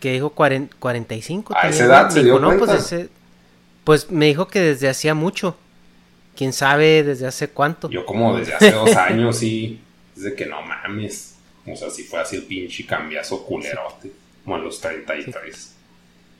[0.00, 1.54] Que dijo cuaren- 45.
[1.56, 2.76] ¿A esa edad se dio no, pues, cuenta?
[2.76, 3.08] ese-
[3.84, 5.56] pues me dijo que desde hacía mucho.
[6.36, 7.88] Quién sabe desde hace cuánto.
[7.90, 9.80] Yo como desde hace dos años y
[10.16, 11.36] desde que no mames.
[11.66, 14.10] O sea, si fue así el pinche cambiazo culerote.
[14.42, 15.74] Como a los 33.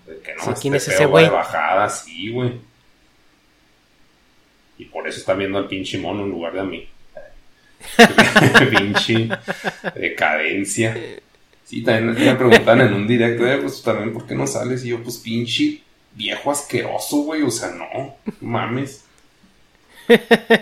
[0.07, 1.29] De que no, Sí, este ¿quién es pedo ese güey?
[1.29, 2.53] bajada, sí, güey.
[4.79, 6.89] Y por eso están viendo al pinche mono en lugar de a mí.
[8.71, 9.29] pinche
[9.95, 10.97] decadencia.
[11.65, 14.85] Sí, también me preguntan en un directo, eh, pues también, ¿por qué no sales?
[14.85, 15.83] Y yo, pues pinche
[16.15, 17.43] viejo asqueroso, güey.
[17.43, 19.05] O sea, no, mames.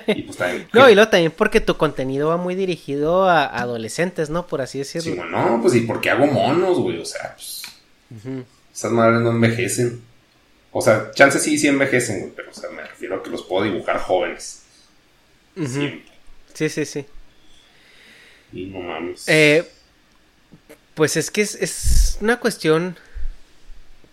[0.07, 0.69] Y pues también.
[0.73, 4.47] No, y luego también porque tu contenido va muy dirigido a adolescentes, ¿no?
[4.47, 5.13] Por así decirlo.
[5.13, 6.99] Sí, bueno, no, pues y porque hago monos, güey.
[6.99, 7.63] O sea, pues.
[8.73, 10.01] Esas madres no envejecen.
[10.71, 12.33] O sea, chances sí, sí envejecen, güey.
[12.35, 14.63] Pero, o sea, me refiero a que los puedo dibujar jóvenes.
[15.57, 15.69] Ujú.
[15.69, 16.12] Siempre.
[16.55, 17.07] Sí, sí, sí.
[18.53, 19.25] Y no mames.
[19.27, 19.65] Eh,
[20.95, 22.97] pues es que es, es una cuestión.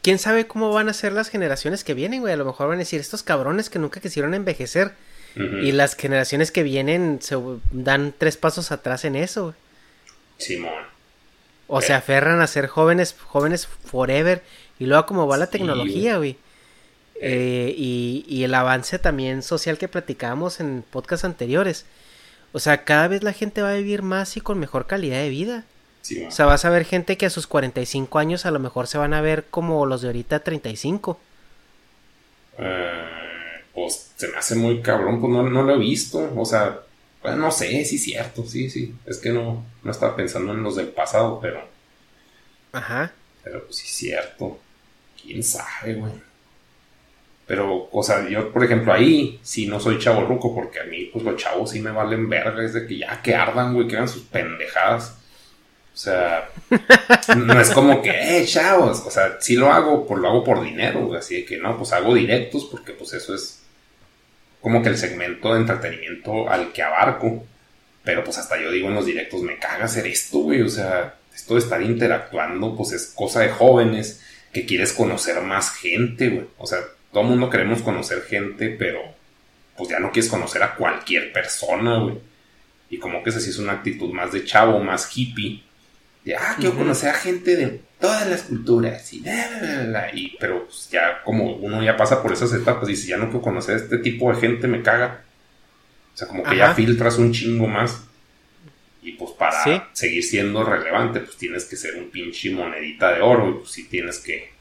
[0.02, 2.34] ¿Quién sabe cómo van a ser las generaciones que vienen, güey?
[2.34, 4.96] A lo mejor van a decir estos cabrones que nunca quisieron envejecer.
[5.36, 7.38] Y las generaciones que vienen se
[7.72, 9.56] dan tres pasos atrás en eso, güey.
[10.38, 10.86] Simón.
[11.68, 14.44] O se aferran a ser jóvenes, jóvenes forever.
[14.80, 16.38] Y luego como va la Sí, tecnología, güey.
[17.16, 21.86] Eh, y, y el avance también social que platicábamos en podcasts anteriores.
[22.52, 25.30] O sea, cada vez la gente va a vivir más y con mejor calidad de
[25.30, 25.64] vida.
[26.02, 26.30] Simón.
[26.30, 28.98] O sea, vas a ver gente que a sus 45 años a lo mejor se
[28.98, 31.20] van a ver como los de ahorita 35.
[32.58, 33.04] Eh,
[33.74, 36.32] pues se me hace muy cabrón, pues no, no lo he visto.
[36.36, 36.80] O sea,
[37.22, 38.96] pues, no sé, sí es cierto, sí, sí.
[39.06, 41.62] Es que no, no estaba pensando en los del pasado, pero,
[42.72, 43.12] Ajá.
[43.44, 44.60] pero pues sí es cierto.
[45.22, 46.29] Quién sabe, güey.
[47.50, 51.10] Pero, o sea, yo, por ejemplo, ahí sí no soy chavo ruco, porque a mí,
[51.12, 53.96] pues los chavos sí me valen verga, es de que ya que ardan, güey, que
[53.96, 55.18] hagan sus pendejadas.
[55.92, 56.48] O sea,
[57.36, 60.64] no es como que, eh, chavos, o sea, sí lo hago, pues lo hago por
[60.64, 63.64] dinero, güey, así de que no, pues hago directos, porque pues eso es
[64.62, 67.44] como que el segmento de entretenimiento al que abarco.
[68.04, 71.16] Pero pues hasta yo digo en los directos, me caga hacer esto, güey, o sea,
[71.34, 74.22] esto de estar interactuando, pues es cosa de jóvenes
[74.54, 76.46] que quieres conocer más gente, güey.
[76.60, 76.78] O sea,
[77.12, 79.02] todo el mundo queremos conocer gente, pero
[79.78, 82.18] pues ya no quieres conocer a cualquier persona, güey.
[82.90, 85.64] Y como que esa sí es una actitud más de chavo, más hippie.
[86.26, 89.14] De, ah, quiero conocer a gente de todas las culturas.
[89.14, 92.88] Y, bla, bla, bla, y pero pues, ya como uno ya pasa por esas etapas,
[92.88, 95.22] dice, ya no quiero conocer a este tipo de gente, me caga.
[96.14, 98.04] O sea, como que ya filtras un chingo más.
[99.02, 99.82] Y pues para Sí.
[99.94, 103.50] seguir siendo relevante, pues tienes que ser un pinche monedita de oro.
[103.50, 104.52] Y pues sí tienes que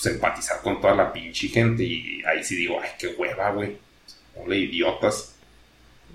[0.00, 1.82] pues, empatizar con toda la pinche gente.
[1.82, 3.76] Y ahí sí digo, ay, qué hueva, güey.
[4.36, 5.34] Ole, idiotas.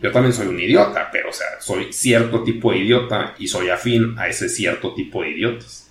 [0.01, 3.69] Yo también soy un idiota, pero o sea, soy cierto tipo de idiota y soy
[3.69, 5.87] afín a ese cierto tipo de idiotas.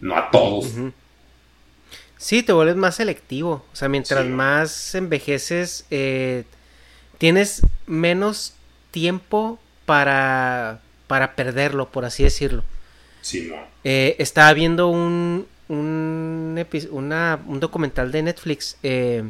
[0.00, 0.68] No a todos.
[2.16, 3.64] Sí, te vuelves más selectivo.
[3.72, 4.30] O sea, mientras Sí.
[4.30, 6.44] más envejeces, eh,
[7.18, 8.54] tienes menos
[8.90, 12.64] tiempo para, para perderlo, por así decirlo.
[13.20, 13.56] Sí, no.
[13.84, 19.22] Eh, estaba viendo un, un, una- un documental de Netflix eh,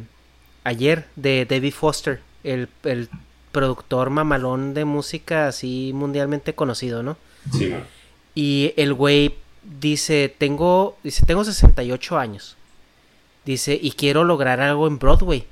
[0.63, 3.09] ayer de David Foster, el, el
[3.51, 7.17] productor mamalón de música así mundialmente conocido, ¿no?
[7.57, 7.73] Sí.
[8.35, 9.35] Y el güey
[9.81, 12.55] dice, tengo, dice, tengo 68 años.
[13.45, 15.45] Dice, y quiero lograr algo en Broadway.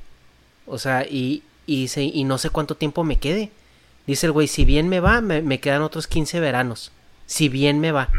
[0.68, 3.50] O sea, y, y, dice, y no sé cuánto tiempo me quede.
[4.06, 6.92] Dice el güey, si bien me va, me, me quedan otros 15 veranos.
[7.26, 8.10] Si bien me va.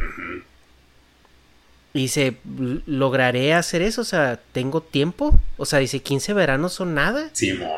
[1.99, 5.37] Y dice, "L- lograré hacer eso, o sea, tengo tiempo.
[5.57, 7.71] O sea, dice, 15 veranos son nada Simón.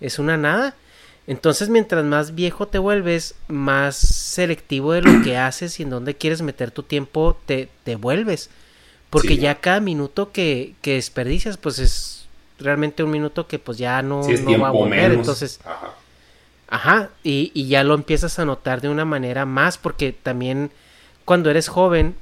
[0.00, 0.74] es una nada.
[1.28, 6.16] Entonces, mientras más viejo te vuelves, más selectivo de lo que haces y en dónde
[6.16, 8.50] quieres meter tu tiempo te, te vuelves.
[9.08, 12.26] Porque Sí, ya cada minuto que, que desperdicias, pues es
[12.58, 15.10] realmente un minuto que pues ya no, Sí, es no va a volver.
[15.10, 15.18] menos.
[15.18, 15.94] Entonces, Ajá.
[16.68, 20.72] Ajá, y, y ya lo empiezas a notar de una manera más, porque también
[21.24, 22.16] cuando eres joven,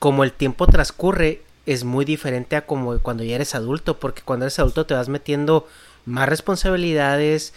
[0.00, 4.46] como el tiempo transcurre, es muy diferente a como cuando ya eres adulto, porque cuando
[4.46, 5.68] eres adulto te vas metiendo
[6.06, 7.52] más responsabilidades,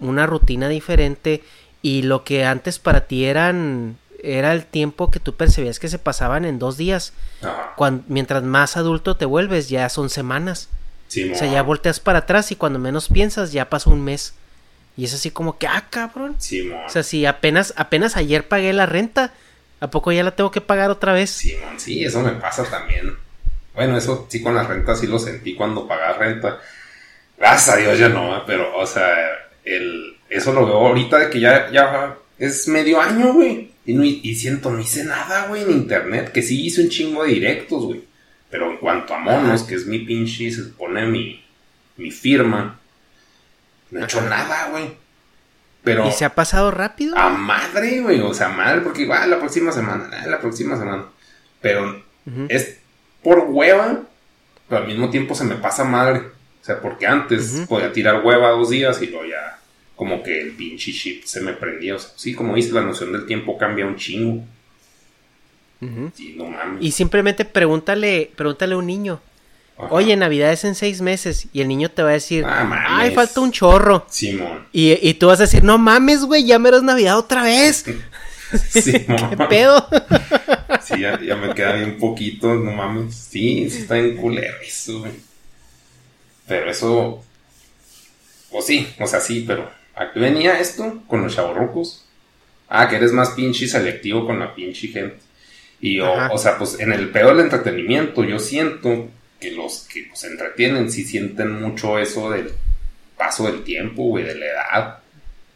[0.00, 1.42] una rutina diferente,
[1.80, 5.98] y lo que antes para ti eran era el tiempo que tú percibías que se
[5.98, 7.74] pasaban en dos días, Ajá.
[7.76, 10.68] cuan- mientras más adulto te vuelves, ya son semanas.
[11.08, 14.32] O sea, ya volteas para atrás y cuando menos piensas ya pasó un mes.
[14.96, 16.34] Y es así como que, ah, cabrón.
[16.38, 16.78] Simón.
[16.86, 19.32] O sea, si apenas, apenas ayer pagué la renta,
[19.80, 21.30] ¿a poco ya la tengo que pagar otra vez?
[21.30, 23.16] Simón, sí, eso me pasa también.
[23.74, 26.60] Bueno, eso sí con la renta sí lo sentí cuando pagaba renta.
[27.36, 29.12] Gracias a Dios ya no, pero, o sea,
[29.64, 33.72] el, eso lo veo ahorita de que ya, ya es medio año, güey.
[33.86, 37.24] Y, no, y siento, no hice nada, güey, en internet, que sí hice un chingo
[37.24, 38.02] de directos, güey.
[38.50, 41.44] Pero en cuanto a monos, que es mi pinche, se supone mi,
[41.96, 42.78] mi firma,
[43.90, 45.03] no he hecho nada, güey.
[45.84, 47.16] Pero ¿Y se ha pasado rápido?
[47.16, 51.04] a madre, güey, o sea, madre, porque igual la próxima semana, ah, la próxima semana.
[51.60, 52.02] Pero
[52.48, 52.78] es
[53.22, 54.00] por hueva,
[54.68, 56.20] pero al mismo tiempo se me pasa madre.
[56.62, 59.58] O sea, porque antes podía tirar hueva dos días y luego ya
[59.94, 61.96] como que el pinche chip se me prendía.
[61.96, 64.42] O sea, sí, como dices, la noción del tiempo cambia un chingo.
[66.14, 66.82] Sí, no mames.
[66.82, 69.20] Y simplemente pregúntale, pregúntale a un niño.
[69.76, 69.88] Ajá.
[69.90, 71.46] Oye, Navidad es en seis meses.
[71.52, 74.06] Y el niño te va a decir, Ah, ay, falta un chorro.
[74.08, 74.66] Simón.
[74.72, 77.84] Y, y tú vas a decir, no mames, güey, ya menos Navidad otra vez.
[78.70, 79.30] Simón.
[79.30, 79.88] ¿Qué pedo?
[80.82, 83.14] Sí, ya, ya me queda bien poquito, no mames.
[83.14, 85.12] Sí, sí está en culero eso, güey.
[86.46, 87.24] Pero eso.
[88.50, 89.70] Pues sí, o sea, sí, pero.
[89.96, 92.04] Aquí venía esto con los chavorrucos.
[92.68, 95.18] Ah, que eres más pinche selectivo con la pinche gente.
[95.80, 96.32] Y yo, Ajá.
[96.32, 99.08] o sea, pues en el peor del entretenimiento, yo siento
[99.44, 102.52] que los que pues, se entretienen sí sienten mucho eso del
[103.16, 104.98] paso del tiempo, güey, de la edad.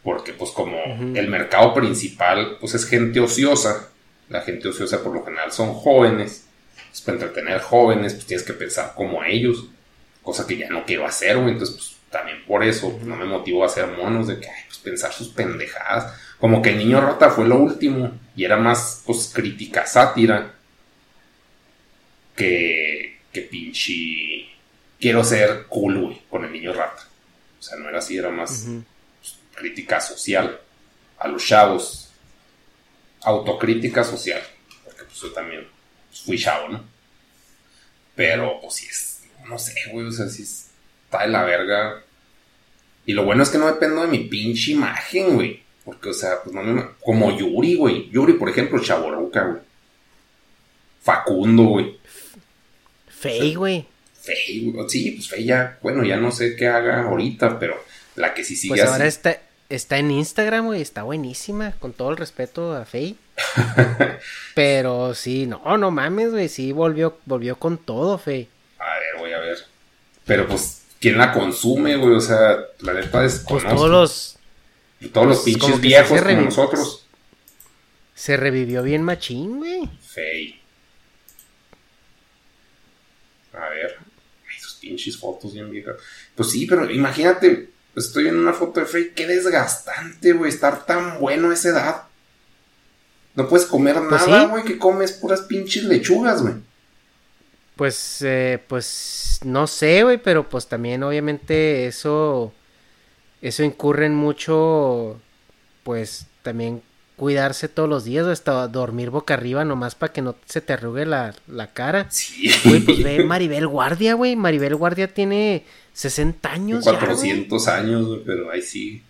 [0.03, 0.79] Porque pues como
[1.15, 3.89] el mercado principal pues es gente ociosa,
[4.29, 6.47] la gente ociosa por lo general son jóvenes,
[6.91, 9.67] pues para entretener jóvenes pues tienes que pensar como ellos,
[10.23, 13.25] cosa que ya no quiero hacer, güey, entonces pues también por eso pues, no me
[13.25, 17.01] motivo a hacer monos de que, ay, pues pensar sus pendejadas, como que el niño
[17.01, 20.55] rata fue lo último y era más pues crítica, sátira,
[22.39, 22.88] que,
[23.33, 24.49] que pinche
[25.01, 27.07] quiero ser cool, güey, con el niño rata.
[27.59, 28.85] O sea, no era así, era más Ujú.
[29.55, 30.61] crítica social
[31.19, 32.11] a los chavos.
[33.23, 34.43] Autocrítica social.
[34.85, 35.67] Porque pues yo también
[36.09, 36.85] pues, fui chavo, ¿no?
[38.15, 42.03] Pero pues sí es, no sé, güey, o sea, sí está de la verga.
[43.07, 45.63] Y lo bueno es que no dependo de mi pinche imagen, güey.
[45.85, 46.85] Porque, o sea, pues no me...
[47.03, 48.11] Como Yuri, güey.
[48.11, 49.63] Yuri, por ejemplo, Chaboruca, güey.
[51.01, 51.98] Facundo, güey.
[53.19, 53.87] Fey, güey.
[54.21, 54.89] Fey, güey.
[54.89, 57.83] Sí, pues Fey ya, bueno, ya no sé qué haga ahorita, pero
[58.17, 61.93] la que sí sigue Pues ahora así- está, está en Instagram, güey, está buenísima, con
[61.93, 63.17] todo el respeto a Fey.
[64.55, 68.49] Pero sí, no, no mames, güey, sí volvió, volvió con todo, Fey.
[68.79, 69.59] A ver, voy a ver.
[70.25, 72.15] Pero pues, ¿quién la consume, güey?
[72.15, 73.69] O sea, la neta Pues desconozco.
[73.75, 74.35] todos los...
[75.13, 77.07] Todos los pues, pinches viejos como nosotros.
[78.17, 79.89] Se revivió bien machín, güey.
[80.03, 80.61] Fey.
[83.53, 83.97] A ver.
[84.51, 85.97] Ay, sus pinches fotos bien viejas.
[86.35, 89.13] Pues sí, pero imagínate, estoy en una foto de Fey.
[89.15, 92.03] Qué desgastante, güey, estar tan bueno a esa edad.
[93.35, 94.51] No puedes comer Pues nada, sí.
[94.51, 96.55] güey, que comes puras pinches lechugas, güey.
[97.77, 102.53] Pues, eh, pues, no sé, güey, pero pues también obviamente eso,
[103.41, 105.21] eso incurre en mucho,
[105.85, 106.83] pues también
[107.19, 111.05] cuidarse todos los días, hasta dormir boca arriba nomás para que no se te arrugue
[111.05, 112.07] la, la cara.
[112.11, 112.51] Sí.
[112.65, 114.37] Güey, pues ve Maribel Guardia, güey.
[114.37, 116.85] Maribel Guardia tiene 60 años.
[116.85, 119.03] 400 ya, años, güey, pero ahí sí.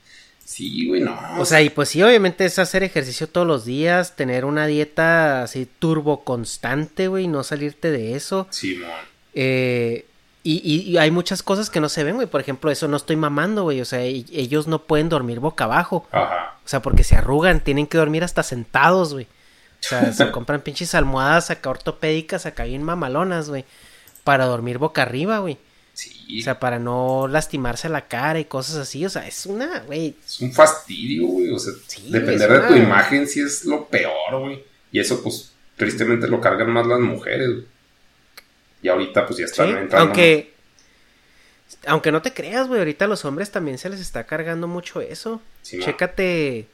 [0.42, 1.20] Sí, güey, no.
[1.38, 5.42] O sea, y pues sí, obviamente es hacer ejercicio todos los días, tener una dieta
[5.42, 8.48] así turbo constante, güey, no salirte de eso.
[8.50, 8.90] Sí, man.
[9.34, 10.06] Eh,
[10.44, 12.26] y, y, hay muchas cosas que no se ven, güey.
[12.26, 13.80] Por ejemplo, eso no estoy mamando, güey.
[13.80, 16.06] O sea, ellos no pueden dormir boca abajo.
[16.10, 16.56] Ajá.
[16.64, 19.26] O sea, porque se arrugan, tienen que dormir hasta sentados, güey.
[19.80, 23.64] O sea, se compran pinches almohadas acá ortopédicas, acá bien mamalonas, güey.
[24.22, 25.58] Para dormir boca arriba, güey.
[25.92, 26.40] Sí.
[26.40, 29.04] O sea, para no lastimarse la cara y cosas así.
[29.04, 30.14] O sea, es una, güey.
[30.24, 31.50] Es un fastidio, güey.
[31.50, 31.72] O sea,
[32.10, 34.62] depender de tu imagen sí es lo peor, güey.
[34.92, 37.77] Y eso, pues, tristemente lo cargan más las mujeres, güey.
[38.82, 39.98] Y ahorita, pues, ya están entrando.
[39.98, 40.54] Aunque.
[41.86, 42.80] Aunque no te creas, güey.
[42.80, 45.42] Ahorita a los hombres también se les está cargando mucho eso.
[45.62, 46.66] Sí, chécate.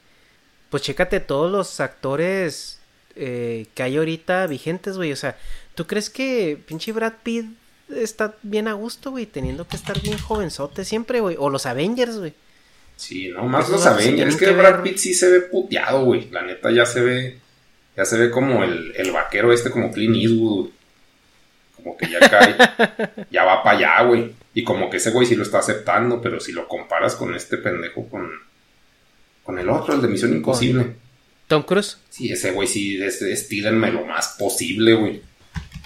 [0.69, 2.79] Pues chécate todos los actores
[3.15, 5.11] eh, que hay ahorita vigentes, güey.
[5.11, 5.37] O sea,
[5.73, 7.45] ¿tú crees que pinche Brad Pitt
[7.93, 11.35] está bien a gusto, güey, teniendo que estar bien jovenzote siempre, güey.
[11.39, 12.33] O los Avengers, güey.
[12.95, 14.33] Sí, no, más los Avengers.
[14.33, 16.29] Es que, Brad Pitt sí se ve puteado, güey.
[16.31, 17.39] La neta ya se ve.
[17.95, 20.69] Ya se ve como el, el vaquero este, como Clint Eastwood.
[21.85, 22.55] Como que ya cae.
[23.31, 24.33] ya va para allá, güey.
[24.55, 27.57] Y como que ese güey sí lo está aceptando, pero si lo comparas con este
[27.57, 28.27] pendejo, con.
[29.43, 30.95] Con el otro, el de Misión Imposible.
[31.47, 31.99] ¿Tom Cruise?
[32.09, 35.21] Sí, ese güey sí, estírenme lo más posible, güey.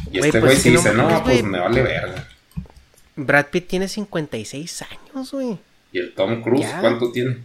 [0.09, 2.25] Y este güey pues, sí dice, no, pues me vale verga.
[3.17, 5.57] Brad Pitt tiene 56 años, güey.
[5.91, 7.39] ¿Y el Tom Cruise cuánto tiene?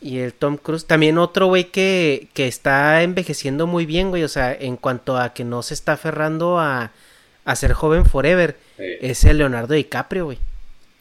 [0.00, 4.24] Y el Tom Cruise, también otro güey que, que está envejeciendo muy bien, güey.
[4.24, 6.90] O sea, en cuanto a que no se está aferrando a,
[7.50, 10.38] a ser joven forever, es el Leonardo DiCaprio, güey.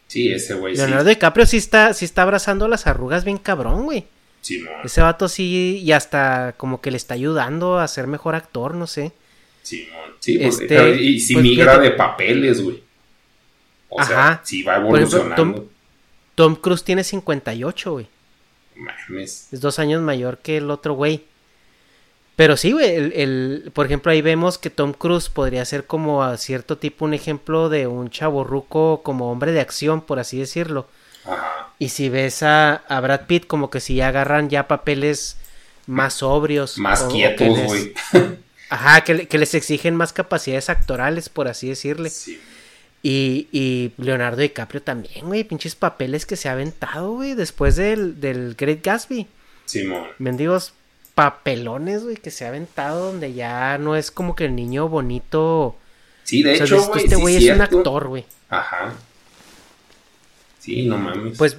[0.08, 4.06] Sí, ese güey Leonardo DiCaprio sí está, sí está abrazando las arrugas bien cabrón, güey.
[4.42, 8.76] Sí, Ese vato sí, y hasta como que le está ayudando a ser mejor actor,
[8.76, 9.12] no sé.
[9.62, 9.90] Sí,
[10.20, 12.82] Sí, pues, este, y si pues, migra de papeles, güey.
[13.90, 15.70] O sea, si va evolucionando.
[16.36, 18.08] Tom, Cruise tiene 58, güey.
[18.76, 19.48] Mames.
[19.52, 21.24] Es dos años mayor que el otro güey.
[22.38, 26.38] Pero sí, güey, el, por ejemplo, ahí vemos que Tom Cruise podría ser como a
[26.38, 30.88] cierto tipo un ejemplo de un chaborruco como hombre de acción, por así decirlo.
[31.26, 31.74] Ajá.
[31.80, 35.38] Y si ves a, a Brad Pitt, como que si agarran ya papeles
[35.88, 36.78] más sobrios.
[36.78, 37.94] Más quietos, güey.
[38.70, 42.12] Ajá, que, que, les exigen más capacidades actorales, por así decirle.
[42.12, 42.40] Sí.
[43.02, 48.22] Y, y Leonardo DiCaprio también, güey, pinches papeles que se ha aventado, güey, después del,
[48.22, 49.26] del Great Gatsby.
[49.66, 50.08] Simón.
[50.20, 50.74] Mendigos
[51.18, 55.76] papelones, güey, que se ha aventado donde ya no es como que el niño bonito.
[56.24, 57.06] Sí, de hecho, güey.
[57.06, 58.24] Este güey es un actor, güey.
[58.50, 58.94] Ajá.
[60.60, 61.36] Sí, no mames.
[61.36, 61.58] Pues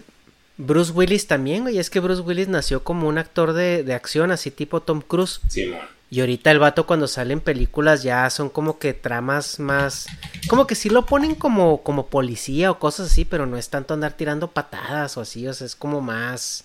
[0.58, 1.76] Bruce Willis también, güey.
[1.78, 5.40] Es que Bruce Willis nació como un actor de, de acción, así tipo Tom Cruise.
[5.48, 5.80] Simón.
[6.08, 10.06] Y ahorita el vato cuando sale en películas ya son como que tramas más...
[10.46, 13.92] Como que sí lo ponen como, como policía o cosas así, pero no es tanto
[13.92, 16.64] andar tirando patadas o así, o sea, es como más...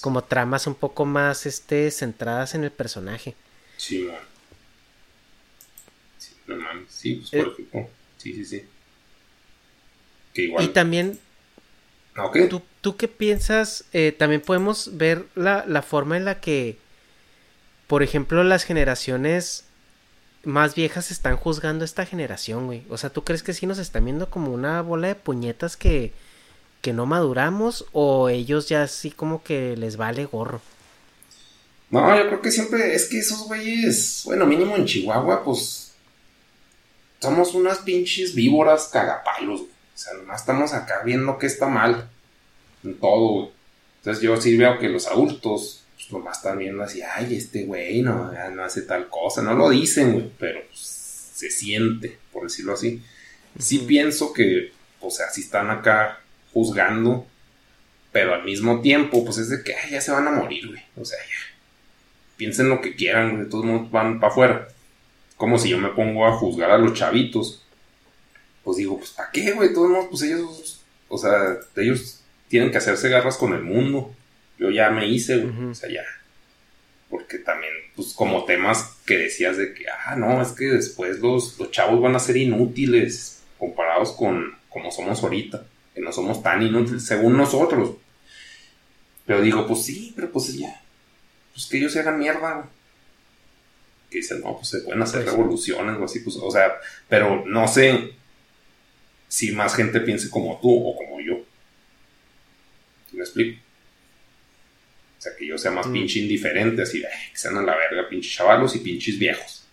[0.00, 3.34] Como tramas un poco más, este, centradas en el personaje.
[3.76, 4.16] Sí, man.
[6.18, 6.90] Sí, no mames.
[6.90, 7.90] Sí, pues por eh, ejemplo.
[8.18, 8.64] Sí, sí, sí.
[10.32, 10.64] Que igual...
[10.64, 11.18] Y también...
[12.16, 12.48] Okay.
[12.48, 13.86] ¿Tú, ¿Tú qué piensas?
[13.92, 16.78] Eh, también podemos ver la, la forma en la que
[17.86, 19.64] por ejemplo, las generaciones
[20.42, 22.82] más viejas están juzgando a esta generación, güey.
[22.88, 26.12] O sea, ¿tú crees que sí nos están viendo como una bola de puñetas que,
[26.84, 30.60] que no maduramos o ellos ya así como que les vale gorro?
[31.88, 35.94] No, yo creo que siempre es que esos güeyes, bueno, mínimo en Chihuahua, pues
[37.20, 39.72] somos unas pinches víboras cagapalos, güey.
[39.72, 42.10] O sea, nomás estamos acá viendo que está mal
[42.84, 43.50] en todo, güey.
[44.00, 48.02] Entonces yo sí veo que los adultos pues nomás están viendo así, ay, este güey
[48.02, 50.80] no, no hace tal cosa, no lo dicen, güey, pero pues,
[51.34, 53.02] se siente, por decirlo así.
[53.58, 56.20] Sí pienso que, o sea, si están acá
[56.54, 57.26] juzgando,
[58.10, 60.82] pero al mismo tiempo, pues es de que, ay, ya se van a morir, güey,
[60.96, 61.56] o sea, ya.
[62.38, 64.68] Piensen lo que quieran, güey, todos mundo van para afuera.
[65.36, 67.66] Como si yo me pongo a juzgar a los chavitos.
[68.62, 69.74] Pues digo, pues ¿para qué, güey?
[69.74, 74.14] Todos modos, pues ellos, o sea, ellos tienen que hacerse garras con el mundo
[74.58, 75.70] yo ya me hice, güey.
[75.70, 76.04] O sea, ya.
[77.10, 81.58] Porque también, pues como temas que decías de que, ah, no, es que después los,
[81.58, 85.64] los chavos van a ser inútiles comparados con como somos ahorita,
[85.94, 87.96] que no somos tan inútiles según nosotros.
[89.26, 90.82] Pero digo, pues sí, pero pues ya.
[91.52, 92.66] Pues que ellos se hagan mierda, güey.
[94.10, 96.74] Que dicen, no, pues se pueden hacer pues revoluciones o así, pues, o sea,
[97.08, 98.14] pero no sé
[99.28, 101.38] si más gente piense como tú o como yo.
[103.12, 103.64] ¿Me explico?
[105.24, 108.08] sea, que yo sea más pinche indiferente, así de, "Ay, que sean a la verga,
[108.08, 109.64] pinches chavalos y pinches viejos.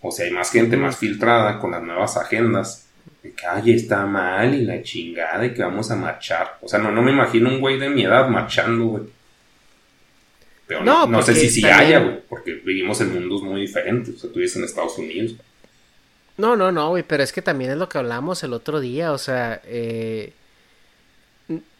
[0.00, 2.86] O sea, hay más gente más filtrada con las nuevas agendas.
[3.22, 6.58] De que, ay, está mal y la chingada y que vamos a marchar.
[6.60, 9.04] O sea, no, no me imagino un güey de mi edad marchando, güey.
[10.66, 13.60] Pero no, No, no sé si sí también- haya, güey, porque vivimos en mundos muy
[13.60, 14.16] diferentes.
[14.16, 15.34] O sea, tú vives en Estados Unidos.
[16.36, 19.12] No, no, no, güey, pero es que también es lo que hablamos el otro día,
[19.12, 20.32] o sea, eh,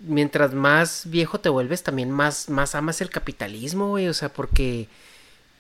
[0.01, 4.89] mientras más viejo te vuelves, también más, más amas el capitalismo, güey, o sea, porque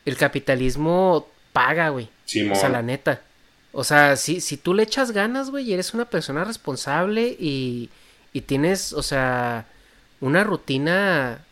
[0.05, 2.53] el capitalismo paga, güey, Simón.
[2.57, 3.23] o sea, la neta.
[3.73, 7.89] O sea, si, si tú le echas ganas, güey, y eres una persona responsable y,
[8.33, 9.67] y tienes, o sea,
[10.21, 11.45] una rutina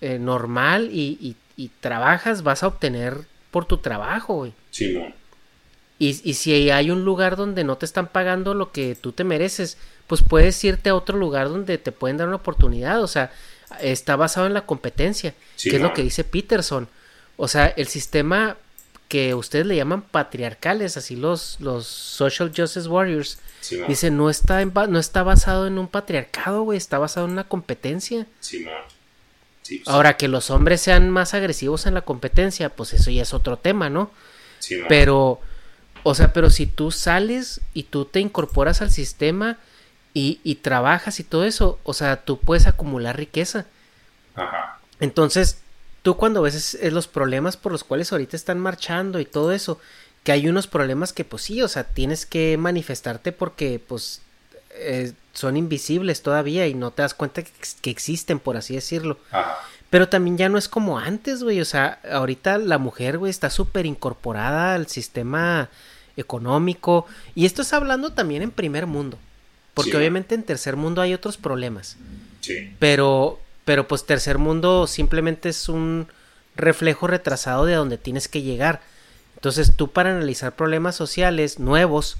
[0.00, 3.18] eh, normal y, y, y trabajas, vas a obtener
[3.50, 4.52] por tu trabajo, güey.
[4.70, 5.14] Simón.
[5.98, 9.24] Y, y si hay un lugar donde no te están pagando lo que tú te
[9.24, 13.02] mereces, pues puedes irte a otro lugar donde te pueden dar una oportunidad.
[13.02, 13.32] O sea,
[13.80, 15.88] está basado en la competencia, Sí, que es no.
[15.88, 16.88] lo que dice Peterson.
[17.36, 18.56] O sea, el sistema
[19.08, 23.88] que ustedes le llaman patriarcales, así los, los social justice warriors, Simón.
[23.88, 27.44] dice, no está, en no está basado en un patriarcado, güey, está basado en una
[27.44, 28.26] competencia.
[28.40, 28.66] Sí,
[29.66, 33.34] pues, Ahora, que los hombres sean más agresivos en la competencia, pues eso ya es
[33.34, 34.10] otro tema, ¿no?
[34.88, 35.40] Pero,
[36.02, 39.58] o sea, pero si tú sales y tú te incorporas al sistema
[40.14, 43.66] y, y trabajas y todo eso, o sea, tú puedes acumular riqueza.
[44.34, 44.80] Ajá.
[45.00, 45.58] Entonces,
[46.02, 49.52] tú cuando ves es- es los problemas por los cuales ahorita están marchando y todo
[49.52, 49.80] eso,
[50.24, 54.20] que hay unos problemas que pues sí, o sea, tienes que manifestarte porque pues
[54.80, 58.74] eh, son invisibles todavía y no te das cuenta que, ex- que existen, por así
[58.74, 59.18] decirlo.
[59.30, 59.56] Ajá.
[59.90, 61.60] Pero también ya no es como antes, güey.
[61.60, 65.68] O sea, ahorita la mujer, güey, está súper incorporada al sistema
[66.16, 67.06] económico.
[67.34, 69.18] Y esto es hablando también en primer mundo.
[69.74, 69.96] Porque Sí.
[69.96, 71.96] obviamente en tercer mundo hay otros problemas.
[72.40, 72.74] Sí.
[72.78, 76.08] Pero, pero pues tercer mundo simplemente es un
[76.56, 78.80] reflejo retrasado de donde tienes que llegar.
[79.34, 82.16] Entonces tú para analizar problemas sociales nuevos,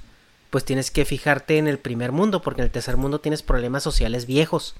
[0.51, 3.81] pues tienes que fijarte en el primer mundo, porque en el tercer mundo tienes problemas
[3.81, 4.75] sociales viejos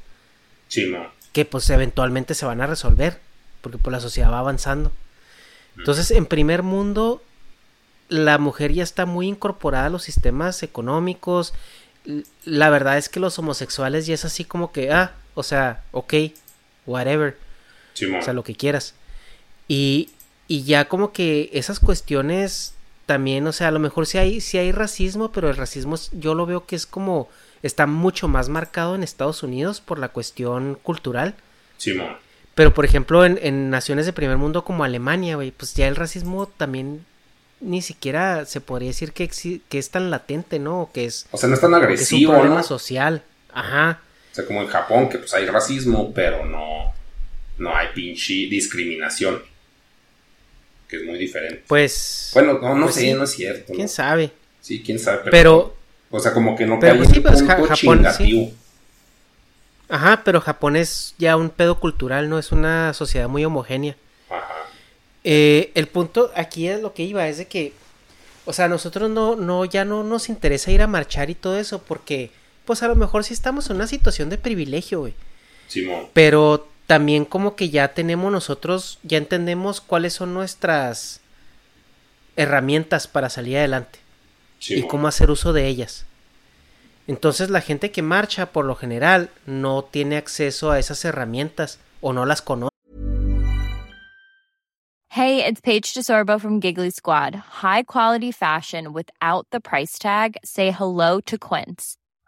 [0.68, 1.08] Simón.
[1.34, 3.20] que pues eventualmente se van a resolver,
[3.62, 4.92] porque pues la sociedad va avanzando.
[5.76, 7.24] Entonces, en primer mundo,
[8.10, 11.52] la mujer ya está muy incorporada a los sistemas económicos.
[12.46, 16.14] La verdad es que los homosexuales ya es así como que, ah, o sea, ok,
[16.90, 17.38] whatever,
[17.94, 18.20] Simón.
[18.20, 18.94] o sea, lo que quieras.
[19.68, 20.10] Y,
[20.48, 22.74] y ya como que esas cuestiones
[23.06, 26.10] también, o sea, a lo mejor sí hay, sí hay racismo, pero el racismo es-
[26.14, 27.30] yo lo veo que es como,
[27.64, 31.34] está mucho más marcado en Estados Unidos por la cuestión cultural.
[31.78, 32.18] Simón.
[32.56, 35.96] Pero, por ejemplo, en, en naciones de primer mundo como Alemania, güey, pues ya el
[35.96, 37.06] racismo también
[37.62, 40.82] ni siquiera se podría decir que, que es tan latente, ¿no?
[40.82, 42.64] O que es, O sea, no es tan o que es un agresivo, problema ¿no?
[42.64, 43.24] social.
[43.54, 44.00] Ajá.
[44.40, 46.94] Sea, como en Japón, que pues hay racismo, pero no,
[47.58, 49.42] no hay pinche discriminación.
[50.88, 51.64] Que es muy diferente.
[51.68, 52.32] Pues.
[52.34, 53.74] Bueno, no, no pues sé, sí, no es cierto.
[53.74, 53.88] ¿Quién ¿no?
[53.88, 54.32] sabe?
[54.62, 55.20] Sí, quién sabe.
[55.26, 55.76] Pero, Pero,
[56.10, 58.52] o sea, como que no pero, cae pues, sí, pues, punto Japón, chingativo.
[59.90, 62.40] ajá, pero Japón es ya un pedo cultural, ¿no?
[62.40, 63.96] Es una sociedad muy homogénea.
[64.30, 64.56] Ajá.
[65.24, 67.74] Eh, el punto aquí es lo que iba, es de que,
[68.46, 71.84] o sea, nosotros no, no, ya no nos interesa ir a marchar y todo eso,
[71.84, 72.32] porque,
[72.70, 75.16] pues a lo mejor sí estamos en una situación de privilegio, güey.
[75.70, 76.06] Simón.
[76.14, 81.20] Pero también como que ya tenemos nosotros, ya entendemos cuáles son nuestras
[82.36, 83.98] herramientas para salir adelante
[84.60, 84.86] Simón.
[84.86, 86.06] y cómo hacer uso de ellas.
[87.08, 92.14] Entonces la gente que marcha por lo general no tiene acceso a esas herramientas o
[92.14, 92.70] no las conoce.
[95.10, 97.34] Hey, it's Paige DeSorbo from Giggly Squad.
[97.64, 100.38] High quality fashion without the price tag.
[100.46, 101.99] Say hello to Quince.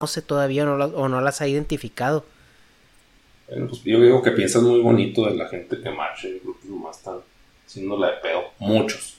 [0.00, 2.26] No sé todavía no la- o no las ha identificado.
[3.48, 6.28] Bueno, pues yo digo que piensas muy bonito de la gente que marcha.
[6.28, 7.20] Yo creo que nomás están
[7.66, 8.42] haciéndola de pedo.
[8.58, 9.14] Muchos.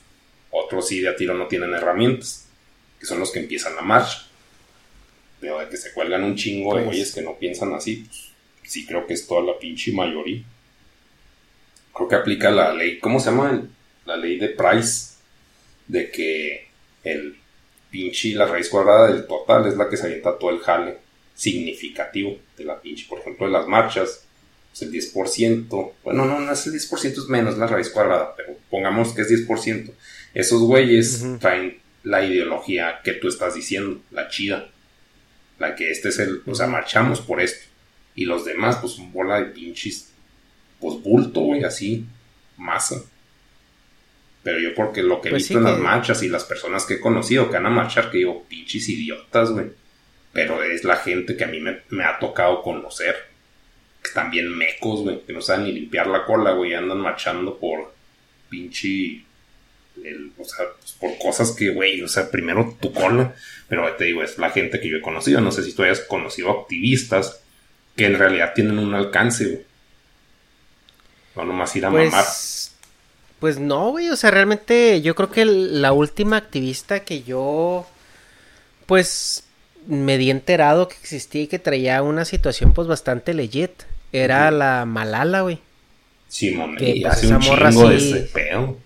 [0.51, 2.47] Otros sí de a tiro no tienen herramientas.
[2.99, 4.27] Que son los que empiezan la marcha.
[5.39, 8.05] Pero de que se cuelgan un chingo de Pues- güeyes que no piensan así,
[8.59, 10.43] pues sí creo que es toda la pinche mayoría.
[11.93, 13.63] Creo que aplica la ley, ¿cómo se llama?
[14.05, 15.15] La ley de Price.
[15.87, 16.67] De que
[17.03, 17.35] el
[17.89, 20.97] pinche, la raíz cuadrada del total es la que se avienta todo el jale
[21.33, 23.05] significativo de la pinche.
[23.07, 24.25] Por ejemplo, de las marchas,
[24.71, 28.55] pues el 10%, bueno, no, no es el 10%, es menos la raíz cuadrada, pero
[28.69, 29.91] pongamos que es 10%.
[30.33, 34.69] Esos güeyes traen la ideología que tú estás diciendo, la chida.
[35.59, 37.65] La que este es el, o sea, marchamos por esto.
[38.15, 40.11] Y los demás, pues, un bola de pinches,
[40.79, 42.05] pues, bulto, güey, así,
[42.55, 43.01] masa.
[44.47, 46.45] Pero yo porque lo que he Pues visto sí en las que- marchas y las
[46.45, 49.65] personas que he conocido que van a marchar, que digo, pinches idiotas, güey.
[50.31, 53.13] Pero es la gente que a mí me, me ha tocado conocer.
[54.01, 55.19] Que están bien mecos, güey.
[55.27, 56.73] Que no saben ni limpiar la cola, güey.
[56.73, 57.93] Andan marchando por
[58.47, 59.21] pinche...
[60.01, 63.35] el- o sea, pues, por cosas que, güey, o sea, primero tu cola.
[63.67, 65.41] Pero te digo, es la gente que yo he conocido.
[65.41, 67.41] No sé si tú hayas conocido activistas
[67.97, 69.65] que en realidad tienen un alcance, güey.
[71.35, 72.23] No nomás ir a mamar.
[73.39, 77.85] Pues, no, güey, o sea, realmente yo creo que la última activista que yo,
[78.85, 79.43] pues,
[79.87, 83.71] me di enterado que existía y que traía una situación, pues, bastante legit,
[84.11, 85.59] era la Malala, güey.
[86.27, 88.77] Simón, que, y pues, hace esa un morra chingo de sí- ese pedo.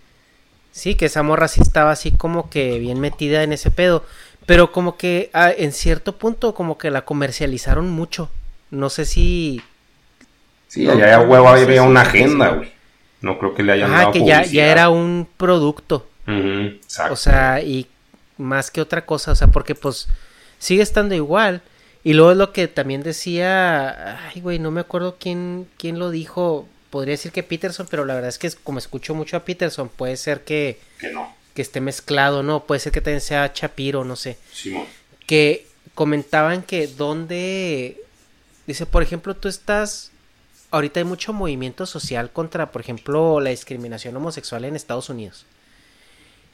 [0.74, 4.06] Sí, que esa morra sí estaba así como que bien metida en ese pedo,
[4.46, 8.30] pero como que ah, en cierto punto como que la comercializaron mucho.
[8.70, 9.62] No sé si...
[10.70, 12.56] Sí, No, allá huevo había una que agenda, sí.
[12.58, 12.72] güey.
[13.22, 16.08] No creo que le hayan Ah, dado que ya, ya era un producto.
[16.28, 17.14] Exacto.
[17.14, 17.88] O sea, y
[18.38, 20.08] más que otra cosa, o sea, porque pues
[20.60, 21.62] sigue estando igual.
[22.04, 26.10] Y luego es lo que también decía, ay, güey, no me acuerdo quién, quién lo
[26.10, 26.68] dijo.
[26.90, 30.18] Podría decir que Peterson, pero la verdad es que como escucho mucho a Peterson, puede
[30.18, 31.34] ser que, que no.
[31.54, 32.64] que esté mezclado, ¿no?
[32.64, 34.38] Puede ser que también sea Chapiro, no sé.
[34.52, 34.86] Simón.
[35.28, 38.02] Que comentaban que donde,
[38.68, 40.12] dice, por ejemplo, tú estás,
[40.72, 45.46] ahorita hay mucho movimiento social contra, por ejemplo, la discriminación homosexual en Estados Unidos.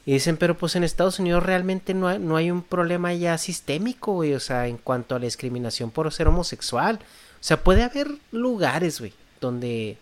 [0.06, 3.38] Y dicen, pero pues en Estados Unidos realmente no hay, no hay un problema ya
[3.38, 7.00] sistémico, güey, o sea, en cuanto a la discriminación por ser homosexual.
[7.40, 9.98] O sea, puede haber lugares, güey, donde,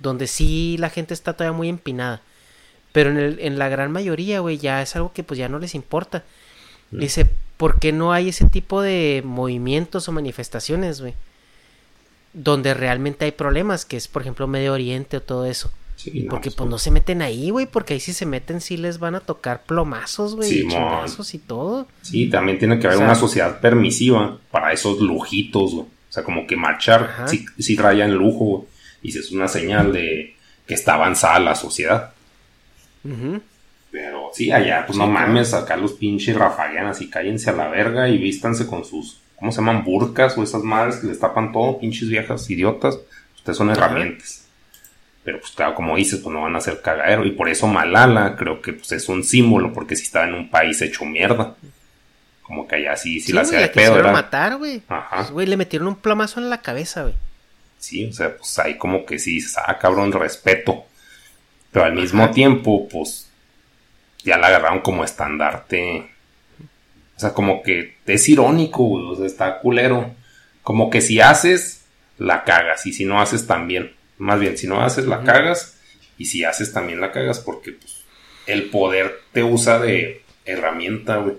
[0.00, 2.22] donde sí la gente está todavía muy empinada.
[2.92, 5.58] Pero en, el, en la gran mayoría, güey, ya es algo que pues ya no
[5.58, 6.24] les importa.
[6.90, 11.14] Dice, ¿por qué no hay ese tipo de movimientos o manifestaciones, güey?
[12.34, 15.70] Donde realmente hay problemas, que es, por ejemplo, Medio Oriente o todo eso.
[15.96, 18.76] Sí, no, Porque pues, no se meten ahí, güey, porque ahí si se meten sí
[18.76, 20.70] les van a tocar plomazos, güey, y Simón.
[20.72, 21.86] chingazos y todo.
[22.02, 25.86] Sí, también tiene que haber O sea- una sociedad permisiva para esos lujitos, güey.
[25.86, 28.62] O sea, como que marchar sí, sí raya en lujo, güey.
[29.02, 30.36] Y si es una señal de
[30.66, 32.12] que está avanzada la sociedad.
[33.90, 38.08] Pero sí, allá, pues no mames, acá los pinches rafaguean así, cállense a la verga
[38.08, 39.84] y vístanse con sus, ¿cómo se llaman?
[39.84, 42.98] Burcas o esas madres que les tapan todo, pinches viejas idiotas.
[43.36, 44.46] Ustedes son herramientas.
[45.22, 47.26] Pero pues claro, como dices, pues no van a ser cagadero.
[47.26, 50.48] Y por eso Malala creo que pues es un símbolo, porque si estaba en un
[50.48, 51.56] país hecho mierda.
[52.40, 54.80] Como que allá sí, sí, Sí, la hacía de pedo, era- matar, güey.
[54.88, 55.16] Ajá.
[55.16, 57.14] Pues, güey, le metieron un plomazo en la cabeza, güey.
[57.78, 60.86] Sí, o sea, pues ahí como que sí, ah, cabrón, respeto.
[61.70, 63.28] Pero al mismo tiempo, pues,
[64.24, 66.10] ya la agarraron como estandarte.
[67.14, 70.14] O sea, como que es irónico, güey, o sea, está culero.
[70.62, 71.84] Como que si haces,
[72.18, 73.92] la cagas, y si no haces también.
[74.18, 75.78] Más bien, si no haces, la cagas,
[76.18, 78.02] y si haces también la cagas, porque pues,
[78.46, 81.36] el poder te usa de herramienta, güey.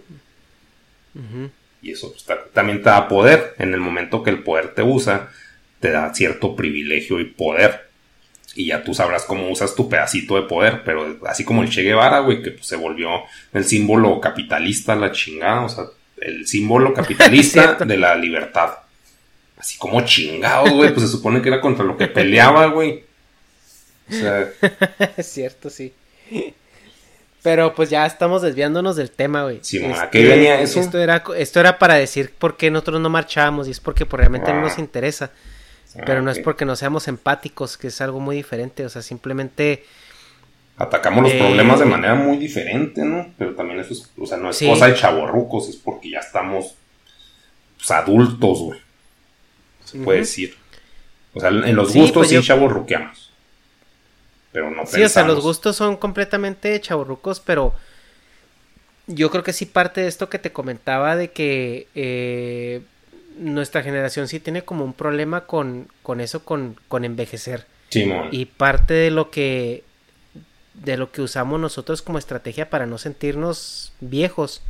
[1.82, 3.56] Y eso pues, ta- también te da poder.
[3.60, 5.30] En el momento que el poder te usa,
[5.80, 7.86] te da cierto privilegio y poder.
[8.56, 10.84] Y ya tú sabrás cómo usas tu pedacito de poder.
[10.84, 13.10] Pero así como el Che Guevara, güey, que pues, se volvió
[13.54, 15.62] el símbolo capitalista, la chingada.
[15.62, 15.86] O sea,
[16.18, 18.72] el símbolo capitalista de la libertad.
[19.58, 20.94] Así como chingados, güey.
[20.94, 23.04] Pues se supone que era contra lo que peleaba, güey.
[24.10, 24.50] O sea,
[25.18, 25.94] es cierto, sí.
[27.42, 29.60] Pero pues ya estamos desviándonos del tema, güey.
[29.62, 30.80] Sí, ¿a Este, qué venía eso?
[30.80, 34.20] Esto era, esto era para decir por qué nosotros no marchábamos y es porque pues,
[34.20, 34.82] realmente no nos Ah.
[34.82, 35.32] interesa.
[35.96, 38.86] Ah, Pero no es porque no seamos empáticos, que es algo muy diferente.
[38.86, 39.86] O sea, simplemente...
[40.78, 43.34] Atacamos los Eh, problemas de manera muy diferente, ¿no?
[43.38, 44.68] Pero también eso es, o sea, no es Sí.
[44.68, 46.76] cosa de chavorrucos, es porque ya estamos
[47.78, 48.80] pues, adultos, güey.
[49.86, 50.56] Se puede decir.
[51.34, 53.32] O sea, en los Sí, gustos pues sí yo- chavorruqueamos.
[54.52, 55.44] Pero no Sí, o sea, los pensamos.
[55.44, 57.74] gustos son completamente chaburrucos, pero
[59.08, 62.82] yo creo que sí parte de esto que te comentaba de que eh,
[63.38, 67.66] nuestra generación sí tiene como un problema con, con eso, con, con envejecer.
[67.90, 68.30] Simón.
[68.32, 69.84] Y parte de lo que
[70.84, 74.62] de lo que usamos nosotros como estrategia para no sentirnos viejos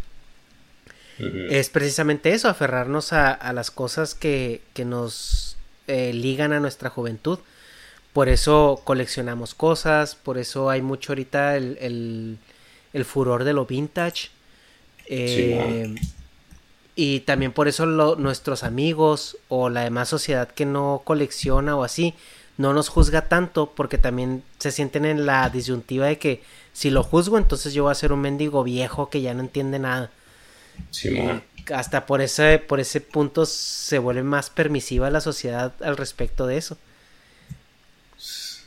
[1.48, 5.58] es precisamente eso, aferrarnos a, a las cosas que, que nos
[5.88, 7.40] eh, ligan a nuestra juventud.
[8.14, 12.40] Por eso coleccionamos cosas, por eso hay mucho ahorita el, el,
[12.94, 14.30] el furor de lo vintage.
[15.08, 16.00] eh,
[16.96, 21.84] y también por eso lo- nuestros amigos o la demás sociedad que no colecciona o
[21.84, 22.16] así
[22.58, 26.42] no nos juzga tanto porque también se sienten en la disyuntiva de que
[26.74, 29.80] si lo juzgo entonces yo voy a ser un mendigo viejo que ya no entiende
[29.80, 30.12] nada
[30.92, 31.44] Simón.
[31.74, 36.58] hasta por ese, por ese punto se vuelve más permisiva la sociedad al respecto de
[36.58, 36.78] eso.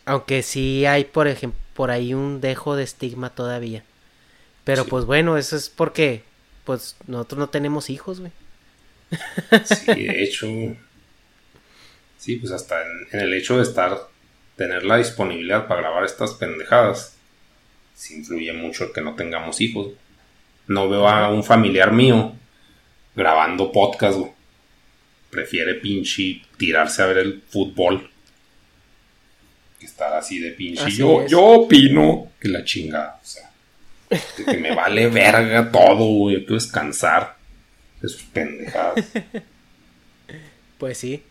[0.04, 3.84] Aunque sí hay, por ejemplo, por ahí un dejo de estigma todavía.
[4.64, 4.90] Pero Sí.
[4.90, 6.24] pues bueno, eso es porque
[6.64, 8.32] pues nosotros no tenemos hijos, güey.
[9.64, 10.46] Sí, de hecho.
[12.18, 13.96] Sí, pues hasta en, en el hecho de estar,
[14.56, 17.16] tener la disponibilidad para grabar estas pendejadas,
[17.94, 19.88] sí influye mucho el que no tengamos hijos.
[20.66, 22.34] No veo a un familiar mío
[23.16, 24.32] grabando podcast, güey.
[25.30, 28.10] Prefiere pinche tirarse a ver el fútbol.
[29.78, 30.84] Que estar así de pinche.
[30.84, 31.30] Así yo, es.
[31.30, 33.20] yo opino que la chingada.
[33.22, 33.50] O sea,
[34.10, 36.36] de que me vale verga todo, güey.
[36.36, 37.36] Yo quiero descansar
[38.00, 39.04] de sus pendejadas.
[40.78, 41.24] Pues sí.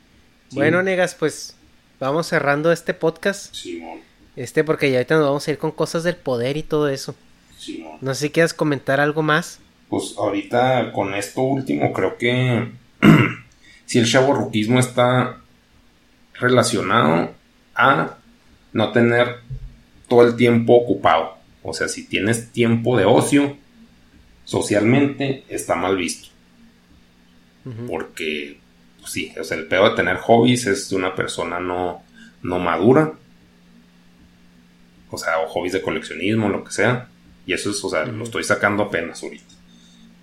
[0.50, 0.56] Sí.
[0.56, 1.56] Bueno, negas, pues
[2.00, 3.54] vamos cerrando este podcast.
[3.54, 4.00] Simón,
[4.36, 7.16] Este porque ya ahorita nos vamos a ir con cosas del poder y todo eso.
[7.58, 7.98] Simón.
[8.02, 9.60] No sé si quieras comentar algo más.
[9.90, 12.72] Pues ahorita con esto último creo que
[13.86, 15.42] si el chavorruquismo está
[16.34, 17.32] relacionado
[17.76, 18.18] a
[18.74, 19.40] no tener
[20.08, 21.38] todo el tiempo ocupado.
[21.64, 23.58] O sea, si tienes tiempo de ocio,
[24.46, 26.30] socialmente está mal visto.
[27.90, 28.60] Porque,
[29.08, 32.04] pues sí, o sea, el peor de tener hobbies es de una persona no,
[32.44, 33.14] no madura.
[35.10, 37.08] O sea, o hobbies de coleccionismo, lo que sea.
[37.46, 39.56] Y eso es, o sea, lo estoy sacando apenas ahorita.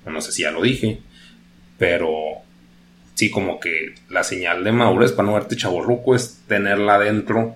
[0.05, 1.01] No sé si ya lo dije.
[1.79, 2.11] Pero
[3.15, 7.55] sí, como que la señal de madurez para no verte chaborruco es tenerla adentro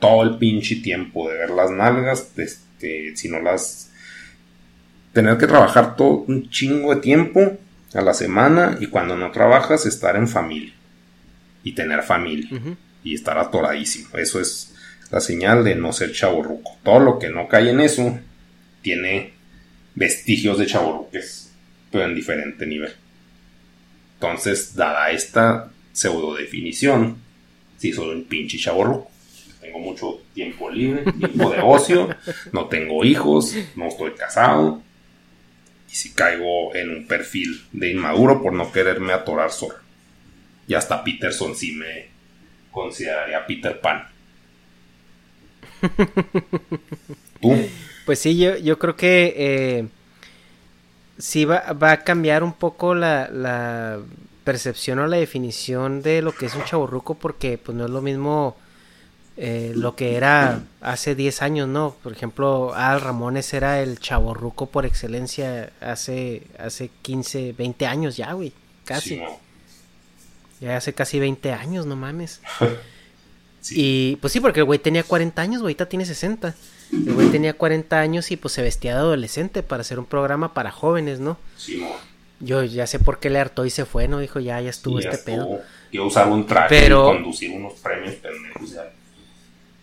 [0.00, 1.30] todo el pinche tiempo.
[1.30, 3.92] De ver las nalgas, este, si no las.
[5.12, 7.56] Tener que trabajar todo un chingo de tiempo
[7.94, 10.72] a la semana y cuando no trabajas estar en familia.
[11.62, 12.48] Y tener familia.
[13.02, 14.16] Y estar atoradísimo.
[14.18, 14.74] Eso es
[15.10, 16.76] la señal de no ser chaborruco.
[16.82, 18.18] Todo lo que no cae en eso
[18.82, 19.32] tiene
[19.94, 21.50] vestigios de chaborruques,
[21.90, 22.92] pero en diferente nivel.
[24.14, 27.16] Entonces, dada esta pseudo definición,
[27.78, 29.10] sí soy un pinche chaborruco.
[29.60, 32.08] Tengo mucho tiempo libre, tiempo de ocio,
[32.52, 34.82] no tengo hijos, no estoy casado.
[35.90, 39.76] Y si caigo en un perfil de inmaduro por no quererme atorar solo.
[40.66, 42.08] Y hasta Peterson sí me
[42.70, 44.06] consideraría Peter Pan.
[47.40, 47.56] ¿Tú?
[48.04, 49.88] Pues sí, yo, yo creo que eh,
[51.18, 53.98] sí va, va a cambiar un poco la, la
[54.44, 58.00] percepción o la definición de lo que es un chaburruco porque pues no es lo
[58.00, 58.56] mismo
[59.36, 61.94] eh, lo que era hace 10 años, ¿no?
[62.02, 68.32] Por ejemplo, Al Ramones era el chaburruco por excelencia hace, hace 15, 20 años ya,
[68.32, 68.52] güey,
[68.84, 69.10] casi.
[69.10, 69.38] Sí, no.
[70.60, 72.40] Ya hace casi 20 años, no mames.
[73.60, 73.74] Sí.
[73.78, 76.54] Y pues sí, porque el güey tenía 40 años, güey, ahorita tiene 60.
[76.92, 80.54] El güey tenía 40 años y pues se vestía de adolescente para hacer un programa
[80.54, 81.36] para jóvenes, ¿no?
[81.56, 81.88] Sí, no.
[82.38, 84.20] Yo ya sé por qué le hartó y se fue, ¿no?
[84.20, 85.42] Dijo, ya, ya estuvo ya este pedo.
[85.42, 85.60] estuvo.
[85.90, 88.70] Quiero usar un traje Pero- y conducir unos premios pendejos.
[88.70, 88.84] ya.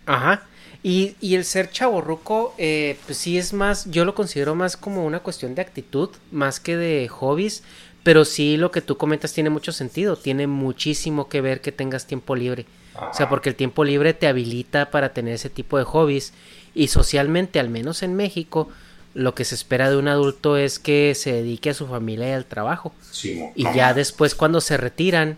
[0.05, 0.43] Ajá.
[0.81, 5.05] Y, y el ser chaborruco, eh, pues sí es más, yo lo considero más como
[5.05, 7.63] una cuestión de actitud, más que de hobbies,
[8.03, 12.05] pero sí lo que tú comentas tiene mucho sentido, tiene muchísimo que ver que tengas
[12.05, 12.65] tiempo libre.
[12.95, 13.29] O sea, Ajá.
[13.29, 16.33] porque el tiempo libre te habilita para tener ese tipo de hobbies
[16.75, 18.69] y socialmente, al menos en México,
[19.13, 22.33] lo que se espera de un adulto es que se dedique a su familia y
[22.33, 22.93] al trabajo.
[23.11, 23.43] Sí.
[23.55, 25.37] Y ya después cuando se retiran,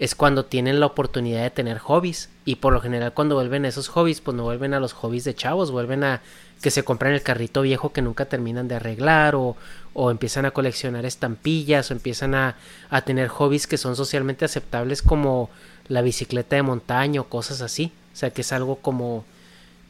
[0.00, 2.30] es cuando tienen la oportunidad de tener hobbies.
[2.46, 5.24] Y por lo general cuando vuelven a esos hobbies, pues no vuelven a los hobbies
[5.24, 6.22] de chavos, vuelven a
[6.62, 9.56] que se compran el carrito viejo que nunca terminan de arreglar o,
[9.92, 12.56] o empiezan a coleccionar estampillas o empiezan a,
[12.88, 15.50] a tener hobbies que son socialmente aceptables como
[15.88, 17.92] la bicicleta de montaña o cosas así.
[18.14, 19.26] O sea que es algo como,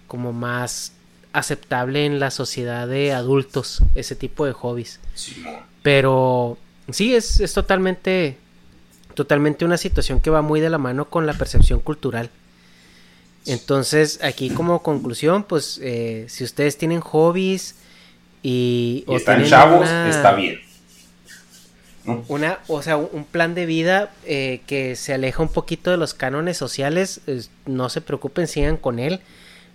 [0.08, 0.92] como más
[1.32, 4.98] aceptable en la sociedad de adultos, ese tipo de hobbies.
[5.84, 6.58] Pero
[6.90, 8.38] sí, es, es totalmente
[9.14, 12.30] totalmente una situación que va muy de la mano con la percepción cultural.
[13.46, 17.76] Entonces, aquí como conclusión, pues eh, si ustedes tienen hobbies
[18.42, 19.04] y...
[19.08, 20.60] y están chavos, está bien.
[22.28, 26.14] Una, o sea, un plan de vida eh, que se aleja un poquito de los
[26.14, 27.20] cánones sociales,
[27.66, 29.20] no se preocupen, sigan con él.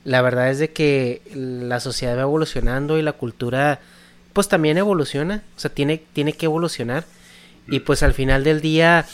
[0.03, 3.79] La verdad es de que la sociedad va evolucionando y la cultura,
[4.33, 7.05] pues también evoluciona, o sea, tiene, tiene que evolucionar.
[7.67, 9.07] Y pues al final del día,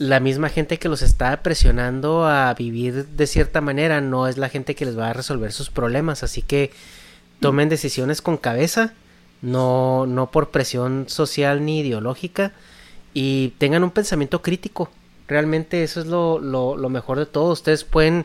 [0.00, 4.48] la misma gente que los está presionando a vivir de cierta manera no es la
[4.48, 6.22] gente que les va a resolver sus problemas.
[6.22, 6.70] Así que
[7.38, 8.94] tomen decisiones con cabeza,
[9.42, 12.52] no, no por presión social ni ideológica,
[13.12, 14.88] y tengan un pensamiento crítico.
[15.28, 17.52] Realmente eso es lo, lo, mejor de todo.
[17.52, 18.24] Ustedes pueden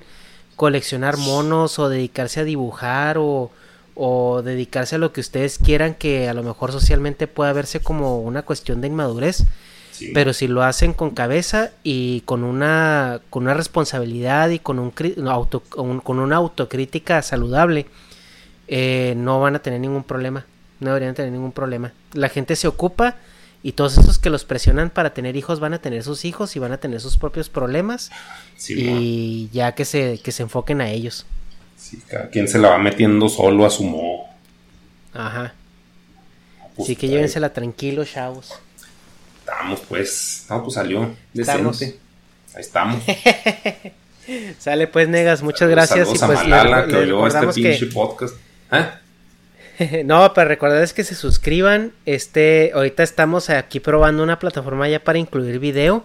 [0.56, 3.52] coleccionar monos o dedicarse a dibujar o,
[3.96, 8.22] o dedicarse a lo que ustedes quieran que a lo mejor socialmente pueda verse como
[8.22, 9.44] una cuestión de inmadurez
[10.14, 14.94] pero si lo hacen con cabeza y con una, con una responsabilidad y con, un,
[15.28, 17.86] auto, con una autocrítica saludable,
[18.68, 20.46] eh, no van a tener ningún problema.
[20.80, 21.94] No deberían tener ningún problema.
[22.14, 23.16] La gente se ocupa
[23.64, 26.60] y todos esos que los presionan para tener hijos van a tener sus hijos y
[26.60, 28.12] van a tener sus propios problemas.
[28.68, 31.26] y ya que se, que se enfoquen a ellos.
[31.78, 34.26] Sí, cada quien se la va metiendo solo a su modo.
[35.14, 35.54] Ajá.
[36.78, 38.54] Así que llévensela tranquilos, chavos.
[39.46, 40.48] Estamos, pues.
[40.50, 42.00] No, pues salió decente.
[42.56, 43.04] Ahí estamos.
[44.60, 46.08] Sale pues, negas, muchas gracias.
[46.12, 48.36] y pues, Malala, que oyó este pinche podcast.
[48.72, 50.04] ¿Eh?
[50.06, 51.94] no, pero recordarles que se suscriban.
[52.08, 56.04] Este, ahorita estamos aquí probando una plataforma ya para incluir video.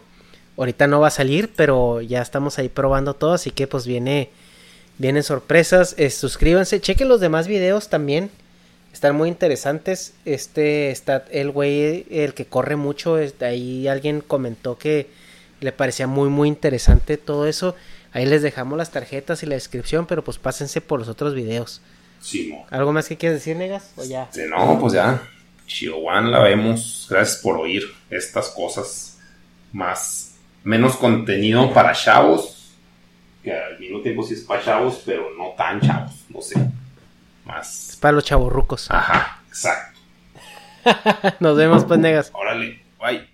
[0.59, 4.29] Ahorita no va a salir, pero ya estamos ahí probando todo, así que pues viene,
[4.99, 5.97] vienen sorpresas.
[6.11, 8.31] suscríbanse, chequen los demás videos también.
[9.01, 10.13] Están muy interesantes.
[10.27, 13.17] Este está el güey, el que corre mucho.
[13.41, 15.09] Ahí alguien comentó que
[15.61, 17.75] le parecía muy, muy interesante todo eso.
[18.13, 21.81] Ahí les dejamos las tarjetas y la descripción, pero pues pásense por los otros videos.
[22.21, 23.91] Sí, ¿Algo más que quieras decir, Negas?
[23.97, 24.29] ¿O ya?
[24.51, 25.23] no, pues ya.
[25.67, 27.07] Chihuahua la vemos.
[27.09, 29.19] Gracias por oír estas cosas.
[29.73, 32.75] Más, menos contenido para chavos.
[33.43, 36.13] Que al mismo tiempo sí es para chavos, pero no tan chavos.
[36.29, 36.61] No sé.
[37.63, 38.91] Es para los chavorrucos.
[38.91, 39.99] Ajá, exacto.
[41.41, 42.31] Nos vemos, pues, negas.
[42.35, 43.30] Órale, bye.